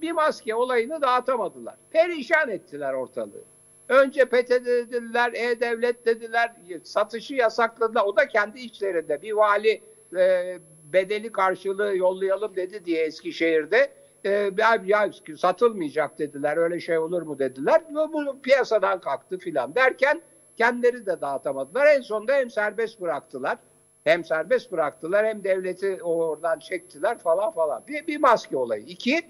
[0.00, 1.74] bir maske olayını dağıtamadılar.
[1.90, 3.44] Perişan ettiler ortalığı.
[3.88, 8.04] Önce PTT dediler, E-Devlet dediler, satışı yasakladılar.
[8.04, 9.82] O da kendi içlerinde bir vali
[10.16, 10.58] e,
[10.92, 13.90] bedeli karşılığı yollayalım dedi diye Eskişehir'de
[14.26, 17.82] e, ya, ya satılmayacak dediler, öyle şey olur mu dediler.
[17.90, 20.22] Bu, bu piyasadan kalktı filan derken
[20.56, 21.86] kendileri de dağıtamadılar.
[21.86, 23.58] En sonunda hem serbest bıraktılar,
[24.04, 27.82] hem serbest bıraktılar hem devleti oradan çektiler falan falan.
[27.88, 28.82] Bir, bir maske olayı.
[28.82, 29.22] İki,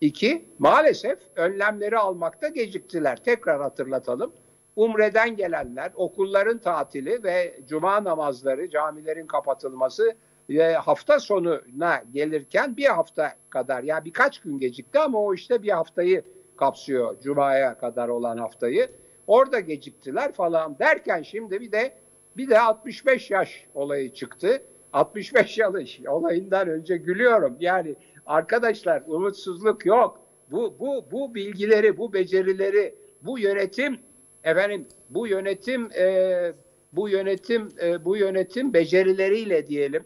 [0.00, 3.24] iki maalesef önlemleri almakta geciktiler.
[3.24, 4.32] Tekrar hatırlatalım.
[4.76, 10.14] Umre'den gelenler, okulların tatili ve cuma namazları, camilerin kapatılması
[10.50, 15.62] ve hafta sonuna gelirken bir hafta kadar ya yani birkaç gün gecikti ama o işte
[15.62, 16.22] bir haftayı
[16.56, 18.88] kapsıyor cumaya kadar olan haftayı.
[19.26, 21.94] Orada geciktiler falan derken şimdi bir de
[22.36, 24.62] bir de 65 yaş olayı çıktı.
[24.92, 27.56] 65 yaş olayından önce gülüyorum.
[27.60, 27.94] Yani
[28.26, 30.20] arkadaşlar umutsuzluk yok.
[30.50, 33.98] Bu bu bu bilgileri, bu becerileri, bu yönetim
[34.44, 36.52] efendim bu yönetim e,
[36.92, 40.04] bu yönetim e, bu yönetim becerileriyle diyelim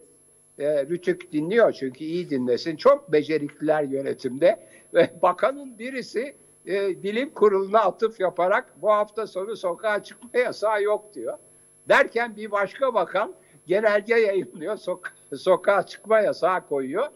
[0.58, 2.76] e, Rütük dinliyor çünkü iyi dinlesin.
[2.76, 10.02] Çok becerikliler yönetimde ve bakanın birisi e, bilim kuruluna atıf yaparak bu hafta sonu sokağa
[10.02, 11.38] çıkma yasağı yok diyor.
[11.88, 13.34] Derken bir başka bakan
[13.66, 17.06] genelge yayınlıyor, soka sokağa çıkma yasağı koyuyor.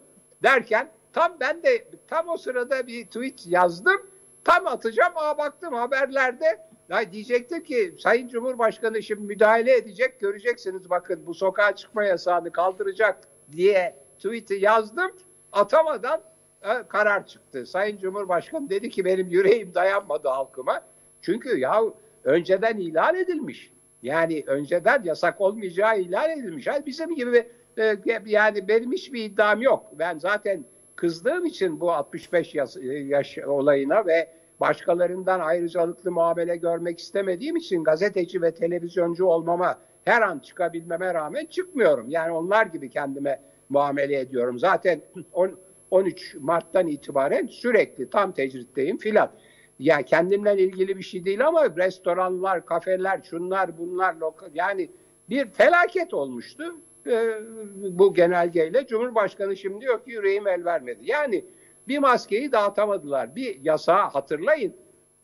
[0.43, 4.01] Derken tam ben de tam o sırada bir tweet yazdım.
[4.43, 11.25] Tam atacağım ama baktım haberlerde ya diyecekti ki Sayın Cumhurbaşkanı şimdi müdahale edecek göreceksiniz bakın
[11.25, 15.11] bu sokağa çıkma yasağını kaldıracak diye tweet'i yazdım.
[15.51, 16.21] Atamadan
[16.61, 17.65] e, karar çıktı.
[17.65, 20.81] Sayın Cumhurbaşkanı dedi ki benim yüreğim dayanmadı halkıma.
[21.21, 21.81] Çünkü ya
[22.23, 23.73] önceden ilan edilmiş.
[24.03, 26.67] Yani önceden yasak olmayacağı ilan edilmiş.
[26.67, 29.91] Yani bizim gibi e, yani benim hiçbir iddiam yok.
[29.99, 32.75] Ben zaten kızdığım için bu 65 yaş,
[33.07, 34.27] yaş olayına ve
[34.59, 42.09] başkalarından ayrıcalıklı muamele görmek istemediğim için gazeteci ve televizyoncu olmama her an çıkabilmeme rağmen çıkmıyorum.
[42.09, 44.59] Yani onlar gibi kendime muamele ediyorum.
[44.59, 45.01] Zaten
[45.33, 45.59] 10,
[45.91, 49.31] 13 Mart'tan itibaren sürekli tam tecritteyim filan.
[49.79, 54.15] Ya kendimle ilgili bir şey değil ama restoranlar, kafeler, şunlar, bunlar
[54.53, 54.89] yani
[55.29, 56.75] bir felaket olmuştu
[57.07, 57.37] e,
[57.81, 58.87] bu genelgeyle.
[58.87, 60.99] Cumhurbaşkanı şimdi diyor ki yüreğim el vermedi.
[61.03, 61.45] Yani
[61.87, 63.35] bir maskeyi dağıtamadılar.
[63.35, 64.73] Bir yasağı hatırlayın.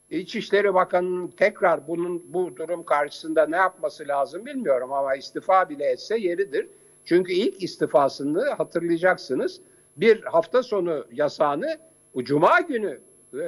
[0.09, 6.17] İçişleri Bakanı'nın tekrar bunun bu durum karşısında ne yapması lazım bilmiyorum ama istifa bile etse
[6.17, 6.67] yeridir.
[7.05, 9.61] Çünkü ilk istifasını hatırlayacaksınız.
[9.97, 11.77] Bir hafta sonu yasağını
[12.17, 12.99] Cuma günü
[13.33, 13.45] e,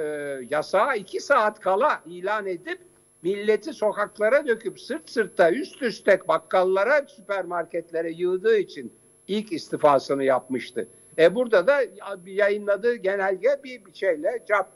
[0.50, 2.78] yasağı iki saat kala ilan edip
[3.22, 8.92] milleti sokaklara döküp sırt sırta üst üste bakkallara süpermarketlere yığdığı için
[9.28, 10.88] ilk istifasını yapmıştı.
[11.18, 11.80] E burada da
[12.26, 14.72] yayınladığı genelge bir şeyle cap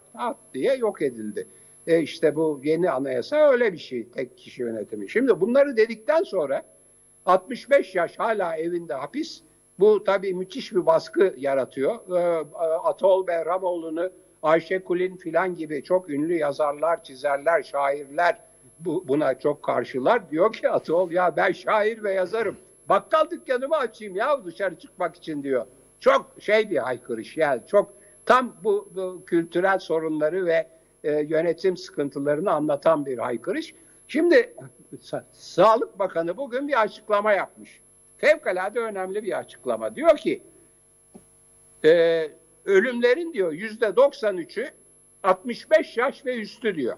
[0.55, 1.47] diye yok edildi.
[1.87, 5.11] E işte bu yeni anayasa öyle bir şey tek kişi yönetimi.
[5.11, 6.63] Şimdi bunları dedikten sonra
[7.27, 9.43] 65 yaş hala evinde hapis.
[9.79, 11.95] Bu tabii müthiş bir baskı yaratıyor.
[11.95, 12.47] E,
[12.85, 14.11] Atol Behramoğlu'nu
[14.43, 18.39] Ayşe Kulin filan gibi çok ünlü yazarlar, çizerler, şairler
[18.81, 20.31] bu, buna çok karşılar.
[20.31, 22.57] Diyor ki Atol ya ben şair ve yazarım.
[22.89, 25.67] Bakkal dükkanımı açayım ya dışarı çıkmak için diyor.
[26.01, 27.93] Çok şey bir haykırış yani çok
[28.27, 30.67] tam bu, bu kültürel sorunları ve
[31.05, 33.75] e, yönetim sıkıntılarını anlatan bir haykırış.
[34.09, 34.55] Şimdi
[35.01, 37.81] Sa Sağlık Bakanı bugün bir açıklama yapmış.
[38.17, 39.97] Fevkalade önemli bir açıklama.
[39.97, 40.43] Diyor ki
[41.85, 42.31] e,
[42.65, 44.71] ölümlerin diyor yüzde 93'ü
[45.23, 46.97] 65 yaş ve üstü diyor.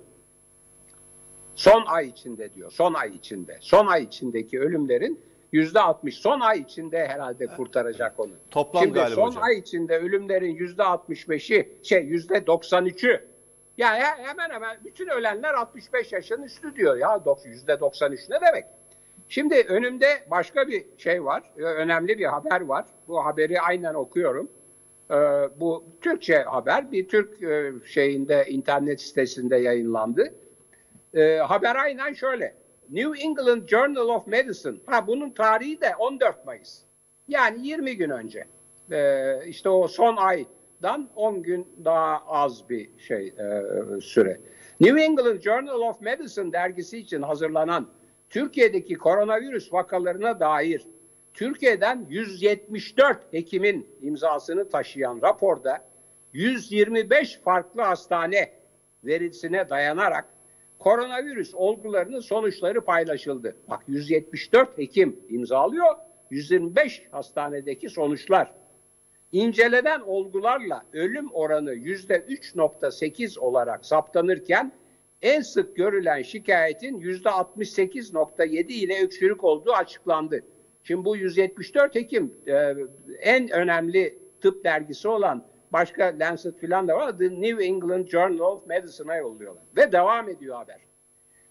[1.55, 2.71] Son ay içinde diyor.
[2.71, 3.59] Son ay içinde.
[3.61, 5.21] Son ay içindeki ölümlerin
[5.53, 8.33] yüzde 60 son ay içinde herhalde kurtaracak onu.
[8.51, 9.43] Toplam Şimdi galiba son hocam.
[9.43, 13.36] ay içinde ölümlerin yüzde 65'i şey yüzde 93'ü
[13.79, 18.65] yani hemen hemen bütün ölenler 65 yaşın üstü diyor ya yüzde 93 ne demek?
[19.29, 21.43] Şimdi önümde başka bir şey var.
[21.57, 22.87] Önemli bir haber var.
[23.09, 24.51] Bu haberi aynen okuyorum.
[25.11, 25.15] Ee,
[25.61, 26.93] bu Türkçe haber.
[26.93, 30.35] Bir Türk e, şeyinde internet sitesinde yayınlandı.
[31.43, 32.55] Haber aynen şöyle.
[32.91, 34.77] New England Journal of Medicine.
[34.87, 36.83] Ha bunun tarihi de 14 Mayıs.
[37.29, 38.45] Yani 20 gün önce.
[39.47, 40.17] İşte o son
[40.85, 43.63] aydan 10 gün daha az bir şey e,
[44.01, 44.41] süre.
[44.81, 47.89] New England Journal of Medicine dergisi için hazırlanan
[48.31, 50.87] Türkiye'deki koronavirüs vakalarına dair
[51.35, 55.85] Türkiye'den 174 hekimin imzasını taşıyan raporda
[56.33, 58.51] 125 farklı hastane
[59.05, 60.25] verisine dayanarak
[60.79, 63.57] koronavirüs olgularının sonuçları paylaşıldı.
[63.69, 65.95] Bak 174 hekim imzalıyor,
[66.31, 68.66] 125 hastanedeki sonuçlar.
[69.33, 74.73] İncelenen olgularla ölüm oranı %3.8 olarak saptanırken
[75.23, 80.43] en sık görülen şikayetin %68.7 ile öksürük olduğu açıklandı.
[80.83, 82.75] Şimdi bu 174 Ekim e,
[83.21, 87.19] en önemli tıp dergisi olan Başka Lancet falan da var.
[87.19, 89.63] The New England Journal of Medicine'a yolluyorlar.
[89.77, 90.81] Ve devam ediyor haber.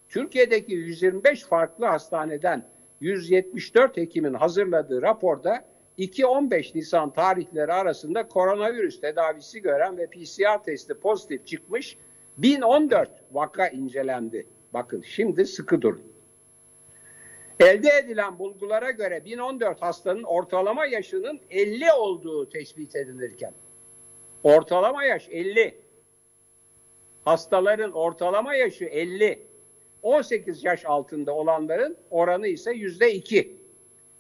[0.09, 2.65] Türkiye'deki 125 farklı hastaneden
[2.99, 5.65] 174 hekimin hazırladığı raporda
[5.99, 11.97] 2-15 Nisan tarihleri arasında koronavirüs tedavisi gören ve PCR testi pozitif çıkmış
[12.38, 14.47] 1014 vaka incelendi.
[14.73, 16.01] Bakın şimdi sıkı durun.
[17.60, 23.53] Elde edilen bulgulara göre 1014 hastanın ortalama yaşının 50 olduğu tespit edilirken
[24.43, 25.75] ortalama yaş 50.
[27.25, 29.45] Hastaların ortalama yaşı 50.
[30.01, 33.64] 18 yaş altında olanların oranı ise yüzde 2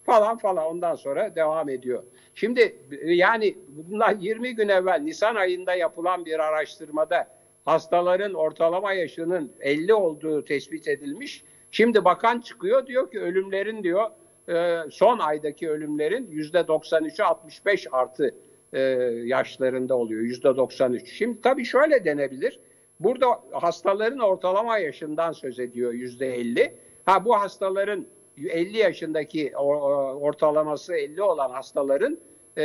[0.05, 2.03] falan falan ondan sonra devam ediyor.
[2.35, 7.27] Şimdi yani bundan 20 gün evvel Nisan ayında yapılan bir araştırmada
[7.65, 11.43] hastaların ortalama yaşının 50 olduğu tespit edilmiş.
[11.71, 14.09] Şimdi bakan çıkıyor diyor ki ölümlerin diyor
[14.49, 18.35] e, son aydaki ölümlerin yüzde 93'ü 65 artı
[18.73, 18.79] e,
[19.23, 21.09] yaşlarında oluyor yüzde 93.
[21.09, 22.59] Şimdi tabii şöyle denebilir.
[22.99, 26.75] Burada hastaların ortalama yaşından söz ediyor yüzde 50.
[27.05, 28.05] Ha bu hastaların
[28.37, 32.19] 50 yaşındaki ortalaması 50 olan hastaların
[32.57, 32.63] e,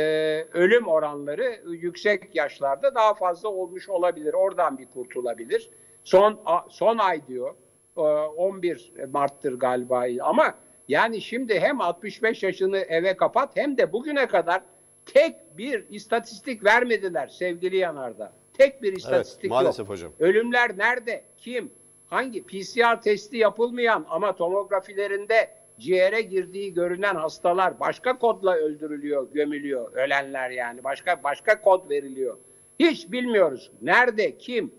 [0.53, 4.33] ölüm oranları yüksek yaşlarda daha fazla olmuş olabilir.
[4.33, 5.69] Oradan bir kurtulabilir.
[6.03, 7.55] Son son ay diyor
[7.95, 10.55] 11 Mart'tır galiba ama
[10.87, 14.61] yani şimdi hem 65 yaşını eve kapat hem de bugüne kadar
[15.05, 18.33] tek bir istatistik vermediler sevgili Yanar'da.
[18.53, 19.89] Tek bir istatistik evet, maalesef yok.
[19.89, 20.11] hocam.
[20.19, 21.23] Ölümler nerede?
[21.37, 21.71] Kim?
[22.07, 22.43] Hangi?
[22.43, 29.93] PCR testi yapılmayan ama tomografilerinde ciğere girdiği görünen hastalar başka kodla öldürülüyor, gömülüyor.
[29.93, 30.83] Ölenler yani.
[30.83, 32.37] Başka başka kod veriliyor.
[32.79, 33.71] Hiç bilmiyoruz.
[33.81, 34.37] Nerede?
[34.37, 34.71] Kim?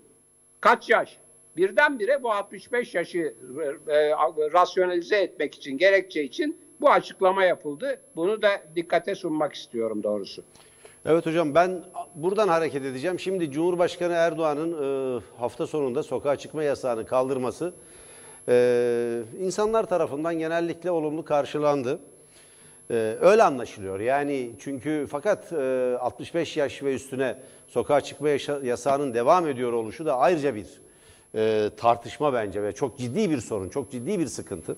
[0.60, 1.18] Kaç yaş?
[1.56, 3.34] Birdenbire bu 65 yaşı
[3.88, 4.10] e, e,
[4.52, 8.00] rasyonalize etmek için, gerekçe için bu açıklama yapıldı.
[8.16, 10.44] Bunu da dikkate sunmak istiyorum doğrusu.
[11.06, 11.84] Evet hocam ben
[12.14, 13.18] buradan hareket edeceğim.
[13.18, 17.74] Şimdi Cumhurbaşkanı Erdoğan'ın e, hafta sonunda sokağa çıkma yasağını kaldırması
[18.48, 21.98] e, insanlar tarafından genellikle olumlu karşılandı.
[22.90, 24.00] E, öyle anlaşılıyor.
[24.00, 27.36] Yani çünkü fakat e, 65 yaş ve üstüne
[27.68, 28.28] sokağa çıkma
[28.62, 30.66] yasağının devam ediyor oluşu da ayrıca bir
[31.34, 34.76] e, tartışma bence ve çok ciddi bir sorun, çok ciddi bir sıkıntı.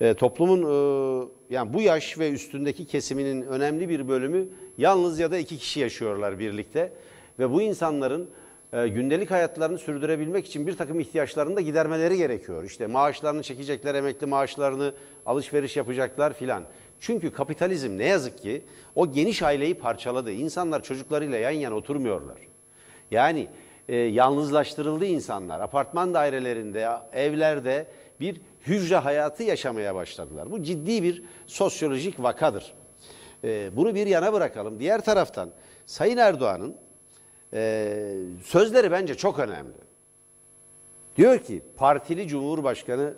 [0.00, 5.38] E, toplumun e, yani bu yaş ve üstündeki kesiminin önemli bir bölümü yalnız ya da
[5.38, 6.92] iki kişi yaşıyorlar birlikte
[7.38, 8.30] ve bu insanların
[8.72, 12.64] e, gündelik hayatlarını sürdürebilmek için bir takım ihtiyaçlarını da gidermeleri gerekiyor.
[12.64, 14.94] İşte maaşlarını çekecekler, emekli maaşlarını
[15.26, 16.62] alışveriş yapacaklar filan.
[17.00, 20.32] Çünkü kapitalizm ne yazık ki o geniş aileyi parçaladı.
[20.32, 22.38] İnsanlar çocuklarıyla yan yana oturmuyorlar.
[23.10, 23.48] Yani
[23.88, 25.60] e, yalnızlaştırıldı insanlar.
[25.60, 27.86] Apartman dairelerinde, evlerde
[28.20, 30.50] bir hücre hayatı yaşamaya başladılar.
[30.50, 32.74] Bu ciddi bir sosyolojik vakadır.
[33.44, 34.80] E, bunu bir yana bırakalım.
[34.80, 35.50] Diğer taraftan
[35.86, 36.76] Sayın Erdoğan'ın
[37.56, 38.02] e,
[38.44, 39.86] sözleri bence çok önemli.
[41.16, 43.14] Diyor ki partili Cumhurbaşkanı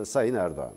[0.00, 0.72] e, Sayın Erdoğan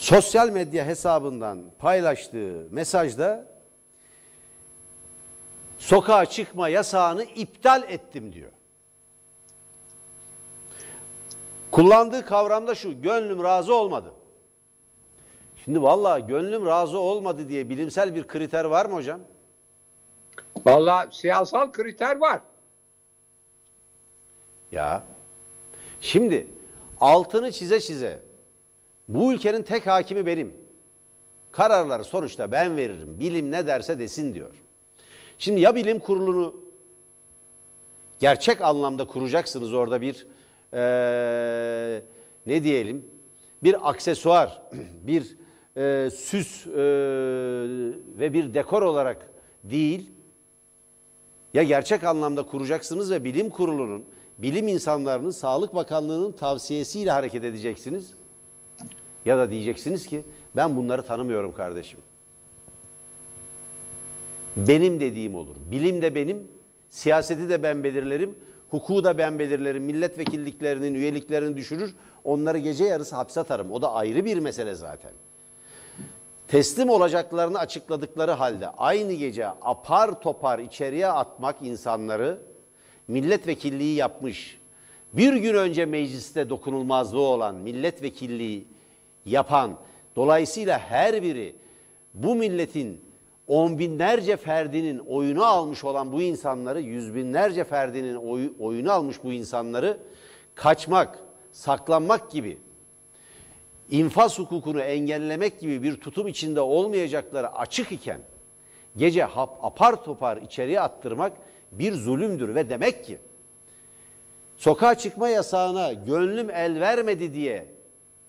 [0.00, 3.46] sosyal medya hesabından paylaştığı mesajda
[5.78, 8.50] sokağa çıkma yasağını iptal ettim diyor.
[11.70, 14.12] Kullandığı kavramda şu, gönlüm razı olmadı.
[15.64, 19.20] Şimdi vallahi gönlüm razı olmadı diye bilimsel bir kriter var mı hocam?
[20.66, 22.40] Vallahi siyasal kriter var.
[24.72, 25.04] Ya
[26.00, 26.46] şimdi
[27.00, 28.22] altını çize çize
[29.08, 30.54] bu ülkenin tek hakimi benim.
[31.52, 33.16] Kararları sonuçta ben veririm.
[33.20, 34.54] Bilim ne derse desin diyor.
[35.38, 36.54] Şimdi ya bilim kurulunu
[38.20, 40.26] gerçek anlamda kuracaksınız orada bir
[40.74, 42.02] ee,
[42.46, 43.10] ne diyelim
[43.62, 44.62] bir aksesuar,
[45.06, 45.36] bir
[45.76, 46.72] e, süs e,
[48.18, 49.30] ve bir dekor olarak
[49.64, 50.10] değil
[51.54, 54.04] ya gerçek anlamda kuracaksınız ve bilim kurulunun,
[54.38, 58.14] bilim insanlarının, Sağlık Bakanlığı'nın tavsiyesiyle hareket edeceksiniz.
[59.24, 60.22] Ya da diyeceksiniz ki
[60.56, 62.00] ben bunları tanımıyorum kardeşim.
[64.56, 65.56] Benim dediğim olur.
[65.70, 66.48] Bilim de benim,
[66.90, 68.34] siyaseti de ben belirlerim,
[68.70, 69.84] hukuku da ben belirlerim.
[69.84, 71.94] Milletvekilliklerinin üyeliklerini düşürür,
[72.24, 73.72] onları gece yarısı hapse atarım.
[73.72, 75.12] O da ayrı bir mesele zaten.
[76.50, 82.38] Teslim olacaklarını açıkladıkları halde aynı gece apar topar içeriye atmak insanları
[83.08, 84.58] milletvekilliği yapmış,
[85.12, 88.66] bir gün önce mecliste dokunulmazlığı olan milletvekilliği
[89.26, 89.76] yapan,
[90.16, 91.56] dolayısıyla her biri
[92.14, 93.00] bu milletin
[93.48, 99.32] on binlerce ferdinin oyunu almış olan bu insanları, yüz binlerce ferdinin oy, oyunu almış bu
[99.32, 99.98] insanları
[100.54, 101.18] kaçmak,
[101.52, 102.58] saklanmak gibi,
[103.90, 108.20] infaz hukukunu engellemek gibi bir tutum içinde olmayacakları açık iken,
[108.96, 111.32] gece hap, apar topar içeriye attırmak
[111.72, 113.18] bir zulümdür ve demek ki
[114.56, 117.66] sokağa çıkma yasağına gönlüm el vermedi diye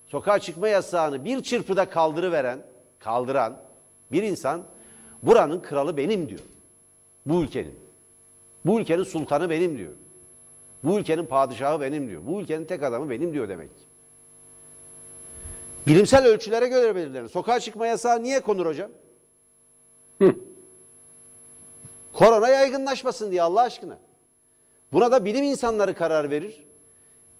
[0.07, 2.59] sokağa çıkma yasağını bir çırpıda kaldırıveren,
[2.99, 3.57] kaldıran
[4.11, 4.63] bir insan
[5.23, 6.41] buranın kralı benim diyor.
[7.25, 7.75] Bu ülkenin.
[8.65, 9.91] Bu ülkenin sultanı benim diyor.
[10.83, 12.21] Bu ülkenin padişahı benim diyor.
[12.25, 13.69] Bu ülkenin tek adamı benim diyor demek.
[15.87, 17.29] Bilimsel ölçülere göre belirlenir.
[17.29, 18.91] Sokağa çıkma yasağı niye konur hocam?
[22.13, 23.97] Korona yaygınlaşmasın diye Allah aşkına.
[24.93, 26.65] Buna da bilim insanları karar verir.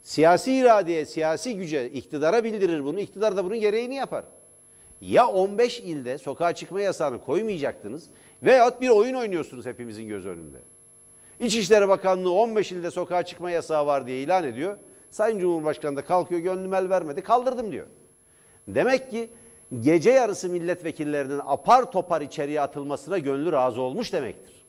[0.03, 2.99] Siyasi iradeye, siyasi güce, iktidara bildirir bunu.
[2.99, 4.25] İktidar da bunun gereğini yapar.
[5.01, 8.09] Ya 15 ilde sokağa çıkma yasağını koymayacaktınız
[8.43, 10.57] veyahut bir oyun oynuyorsunuz hepimizin göz önünde.
[11.39, 14.77] İçişleri Bakanlığı 15 ilde sokağa çıkma yasağı var diye ilan ediyor.
[15.11, 17.87] Sayın Cumhurbaşkanı da kalkıyor gönlüm el vermedi kaldırdım diyor.
[18.75, 19.29] Demek ki
[19.79, 24.65] gece yarısı milletvekillerinin apar topar içeriye atılmasına gönlü razı olmuş demektir.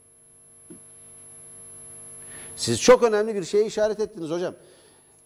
[2.56, 4.54] Siz çok önemli bir şeye işaret ettiniz hocam.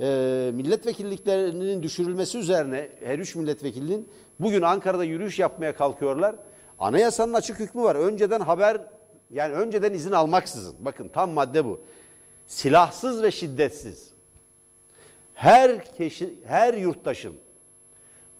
[0.00, 4.08] Ee, milletvekilliklerinin düşürülmesi üzerine her üç milletvekilinin
[4.40, 6.36] bugün Ankara'da yürüyüş yapmaya kalkıyorlar.
[6.78, 7.94] Anayasanın açık hükmü var.
[7.94, 8.80] Önceden haber
[9.30, 10.74] yani önceden izin almaksızın.
[10.78, 11.80] Bakın tam madde bu.
[12.46, 14.10] Silahsız ve şiddetsiz.
[15.34, 17.34] Her kişi, her yurttaşın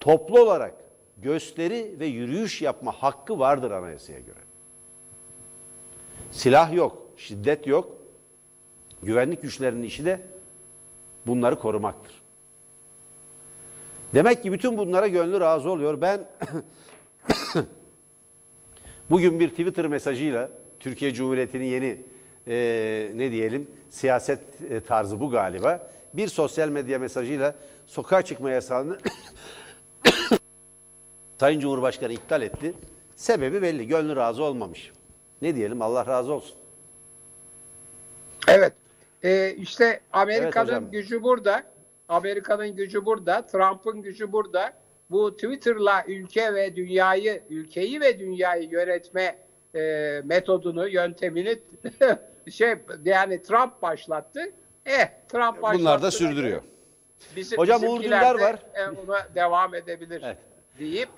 [0.01, 0.74] toplu olarak
[1.18, 4.38] gösteri ve yürüyüş yapma hakkı vardır anayasaya göre.
[6.30, 7.97] Silah yok, şiddet yok.
[9.03, 10.20] Güvenlik güçlerinin işi de
[11.26, 12.22] bunları korumaktır.
[14.14, 16.01] Demek ki bütün bunlara gönlü razı oluyor.
[16.01, 16.20] Ben
[19.11, 22.01] bugün bir Twitter mesajıyla Türkiye Cumhuriyeti'nin yeni
[22.49, 24.40] e, ne diyelim siyaset
[24.70, 25.90] e, tarzı bu galiba.
[26.14, 27.55] Bir sosyal medya mesajıyla
[27.86, 28.99] sokağa çıkma yasağını
[31.41, 32.74] Sayın Cumhurbaşkanı iptal etti.
[33.16, 33.87] Sebebi belli.
[33.87, 34.93] Gönlü razı olmamış.
[35.43, 35.82] Ne diyelim?
[35.82, 36.57] Allah razı olsun.
[38.49, 38.72] Evet.
[39.24, 41.62] Ee, işte Amerika'nın Evet gücü burada.
[42.09, 43.47] Amerika'nın gücü burada.
[43.47, 44.72] Trump'ın gücü burada.
[45.11, 49.39] Bu Twitter'la ülke ve dünyayı, ülkeyi ve dünyayı yönetme
[49.74, 49.80] e,
[50.24, 51.59] metodunu, yöntemini
[52.51, 52.74] şey
[53.05, 54.41] yani Trump başlattı.
[54.87, 55.78] Eh Trump başlattı.
[55.80, 56.62] Bunlar da sürdürüyor.
[57.37, 58.59] Bizim, Hocam Uğur Dündar var.
[58.74, 60.39] e, ona devam edebilir Evet.
[60.78, 61.09] deyip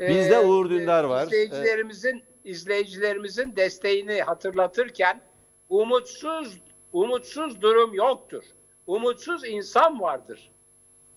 [0.00, 1.26] Bizde e, Uğur Dündar e, var.
[1.26, 5.20] İzleyicilerimizin izleyicilerimizin desteğini hatırlatırken
[5.68, 6.60] umutsuz
[6.92, 8.42] umutsuz durum yoktur.
[8.86, 10.50] Umutsuz insan vardır.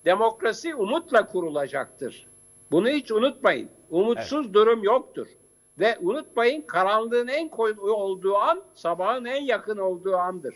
[0.06, 2.28] Demokrasi umutla kurulacaktır.
[2.72, 3.70] Bunu hiç unutmayın.
[3.90, 5.28] Umutsuz durum yoktur.
[5.80, 10.56] Ve unutmayın karanlığın en koyu olduğu an sabahın en yakın olduğu andır.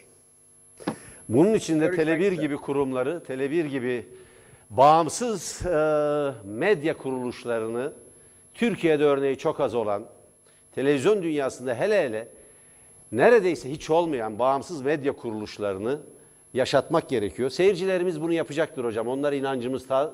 [1.30, 2.36] Bunun için de Görüşmek Tele1 üzere.
[2.36, 4.06] gibi kurumları, Tele1 gibi
[4.70, 5.76] bağımsız e,
[6.44, 7.94] medya kuruluşlarını
[8.54, 10.06] Türkiye'de örneği çok az olan,
[10.72, 12.28] televizyon dünyasında hele hele
[13.12, 16.00] neredeyse hiç olmayan bağımsız medya kuruluşlarını
[16.54, 17.50] yaşatmak gerekiyor.
[17.50, 19.08] Seyircilerimiz bunu yapacaktır hocam.
[19.08, 20.12] Onlar inancımız ta,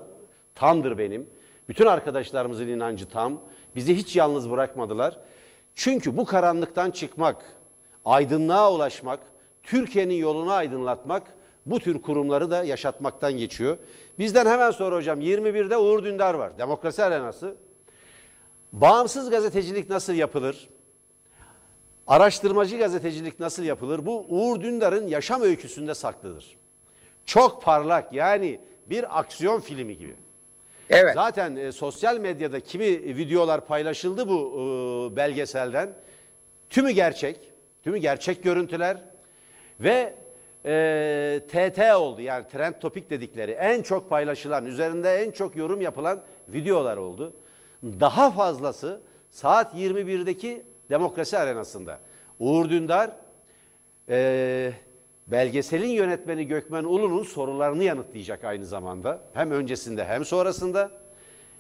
[0.56, 1.30] tamdır benim.
[1.70, 3.42] Bütün arkadaşlarımızın inancı tam.
[3.76, 5.18] Bizi hiç yalnız bırakmadılar.
[5.76, 7.46] Çünkü bu karanlıktan çıkmak,
[8.06, 9.20] aydınlığa ulaşmak,
[9.64, 11.24] Türkiye'nin yolunu aydınlatmak
[11.66, 13.78] bu tür kurumları da yaşatmaktan geçiyor.
[14.20, 16.58] Bizden hemen sonra hocam 21'de Uğur Dündar var.
[16.58, 17.56] Demokrasi Arenası.
[18.74, 20.70] Bağımsız gazetecilik nasıl yapılır?
[22.08, 24.06] Araştırmacı gazetecilik nasıl yapılır?
[24.06, 26.58] Bu Uğur Dündar'ın yaşam öyküsünde saklıdır.
[27.26, 30.16] Çok parlak yani bir aksiyon filmi gibi.
[30.90, 31.14] Evet.
[31.14, 32.86] Zaten e, sosyal medyada kimi
[33.18, 34.54] videolar paylaşıldı bu
[35.14, 35.94] e, belgeselden.
[36.70, 37.40] Tümü gerçek,
[37.84, 38.98] tümü gerçek görüntüler
[39.80, 40.14] ve
[40.66, 46.22] e, TT oldu yani trend topik dedikleri en çok paylaşılan, üzerinde en çok yorum yapılan
[46.48, 47.34] videolar oldu.
[47.84, 52.00] Daha fazlası saat 21'deki demokrasi arenasında.
[52.40, 53.12] Uğur Dündar
[54.10, 54.72] e,
[55.28, 59.22] belgeselin yönetmeni Gökmen Ulu'nun sorularını yanıtlayacak aynı zamanda.
[59.34, 60.92] Hem öncesinde hem sonrasında.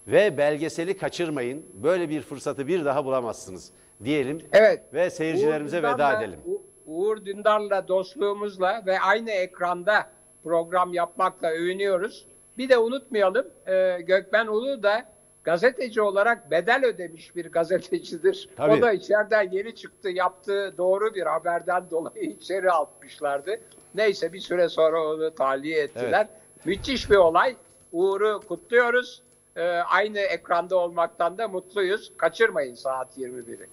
[0.07, 1.65] Ve belgeseli kaçırmayın.
[1.73, 3.71] Böyle bir fırsatı bir daha bulamazsınız
[4.03, 4.41] diyelim.
[4.51, 4.81] Evet.
[4.93, 6.39] Ve seyircilerimize Uğur veda edelim.
[6.45, 10.09] U- Uğur Dündar'la dostluğumuzla ve aynı ekranda
[10.43, 12.25] program yapmakla övünüyoruz.
[12.57, 15.05] Bir de unutmayalım e, Gökmen Ulu da
[15.43, 18.49] gazeteci olarak bedel ödemiş bir gazetecidir.
[18.55, 18.71] Tabii.
[18.71, 23.59] O da içeriden yeni çıktı yaptığı doğru bir haberden dolayı içeri atmışlardı.
[23.95, 26.27] Neyse bir süre sonra onu tahliye ettiler.
[26.65, 27.55] Müthiş bir olay.
[27.91, 29.21] Uğur'u kutluyoruz.
[29.55, 32.11] E, aynı ekranda olmaktan da mutluyuz.
[32.17, 33.67] Kaçırmayın saat 21'i.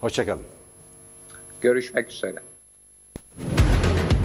[0.00, 0.44] Hoşçakalın.
[1.60, 2.38] Görüşmek üzere.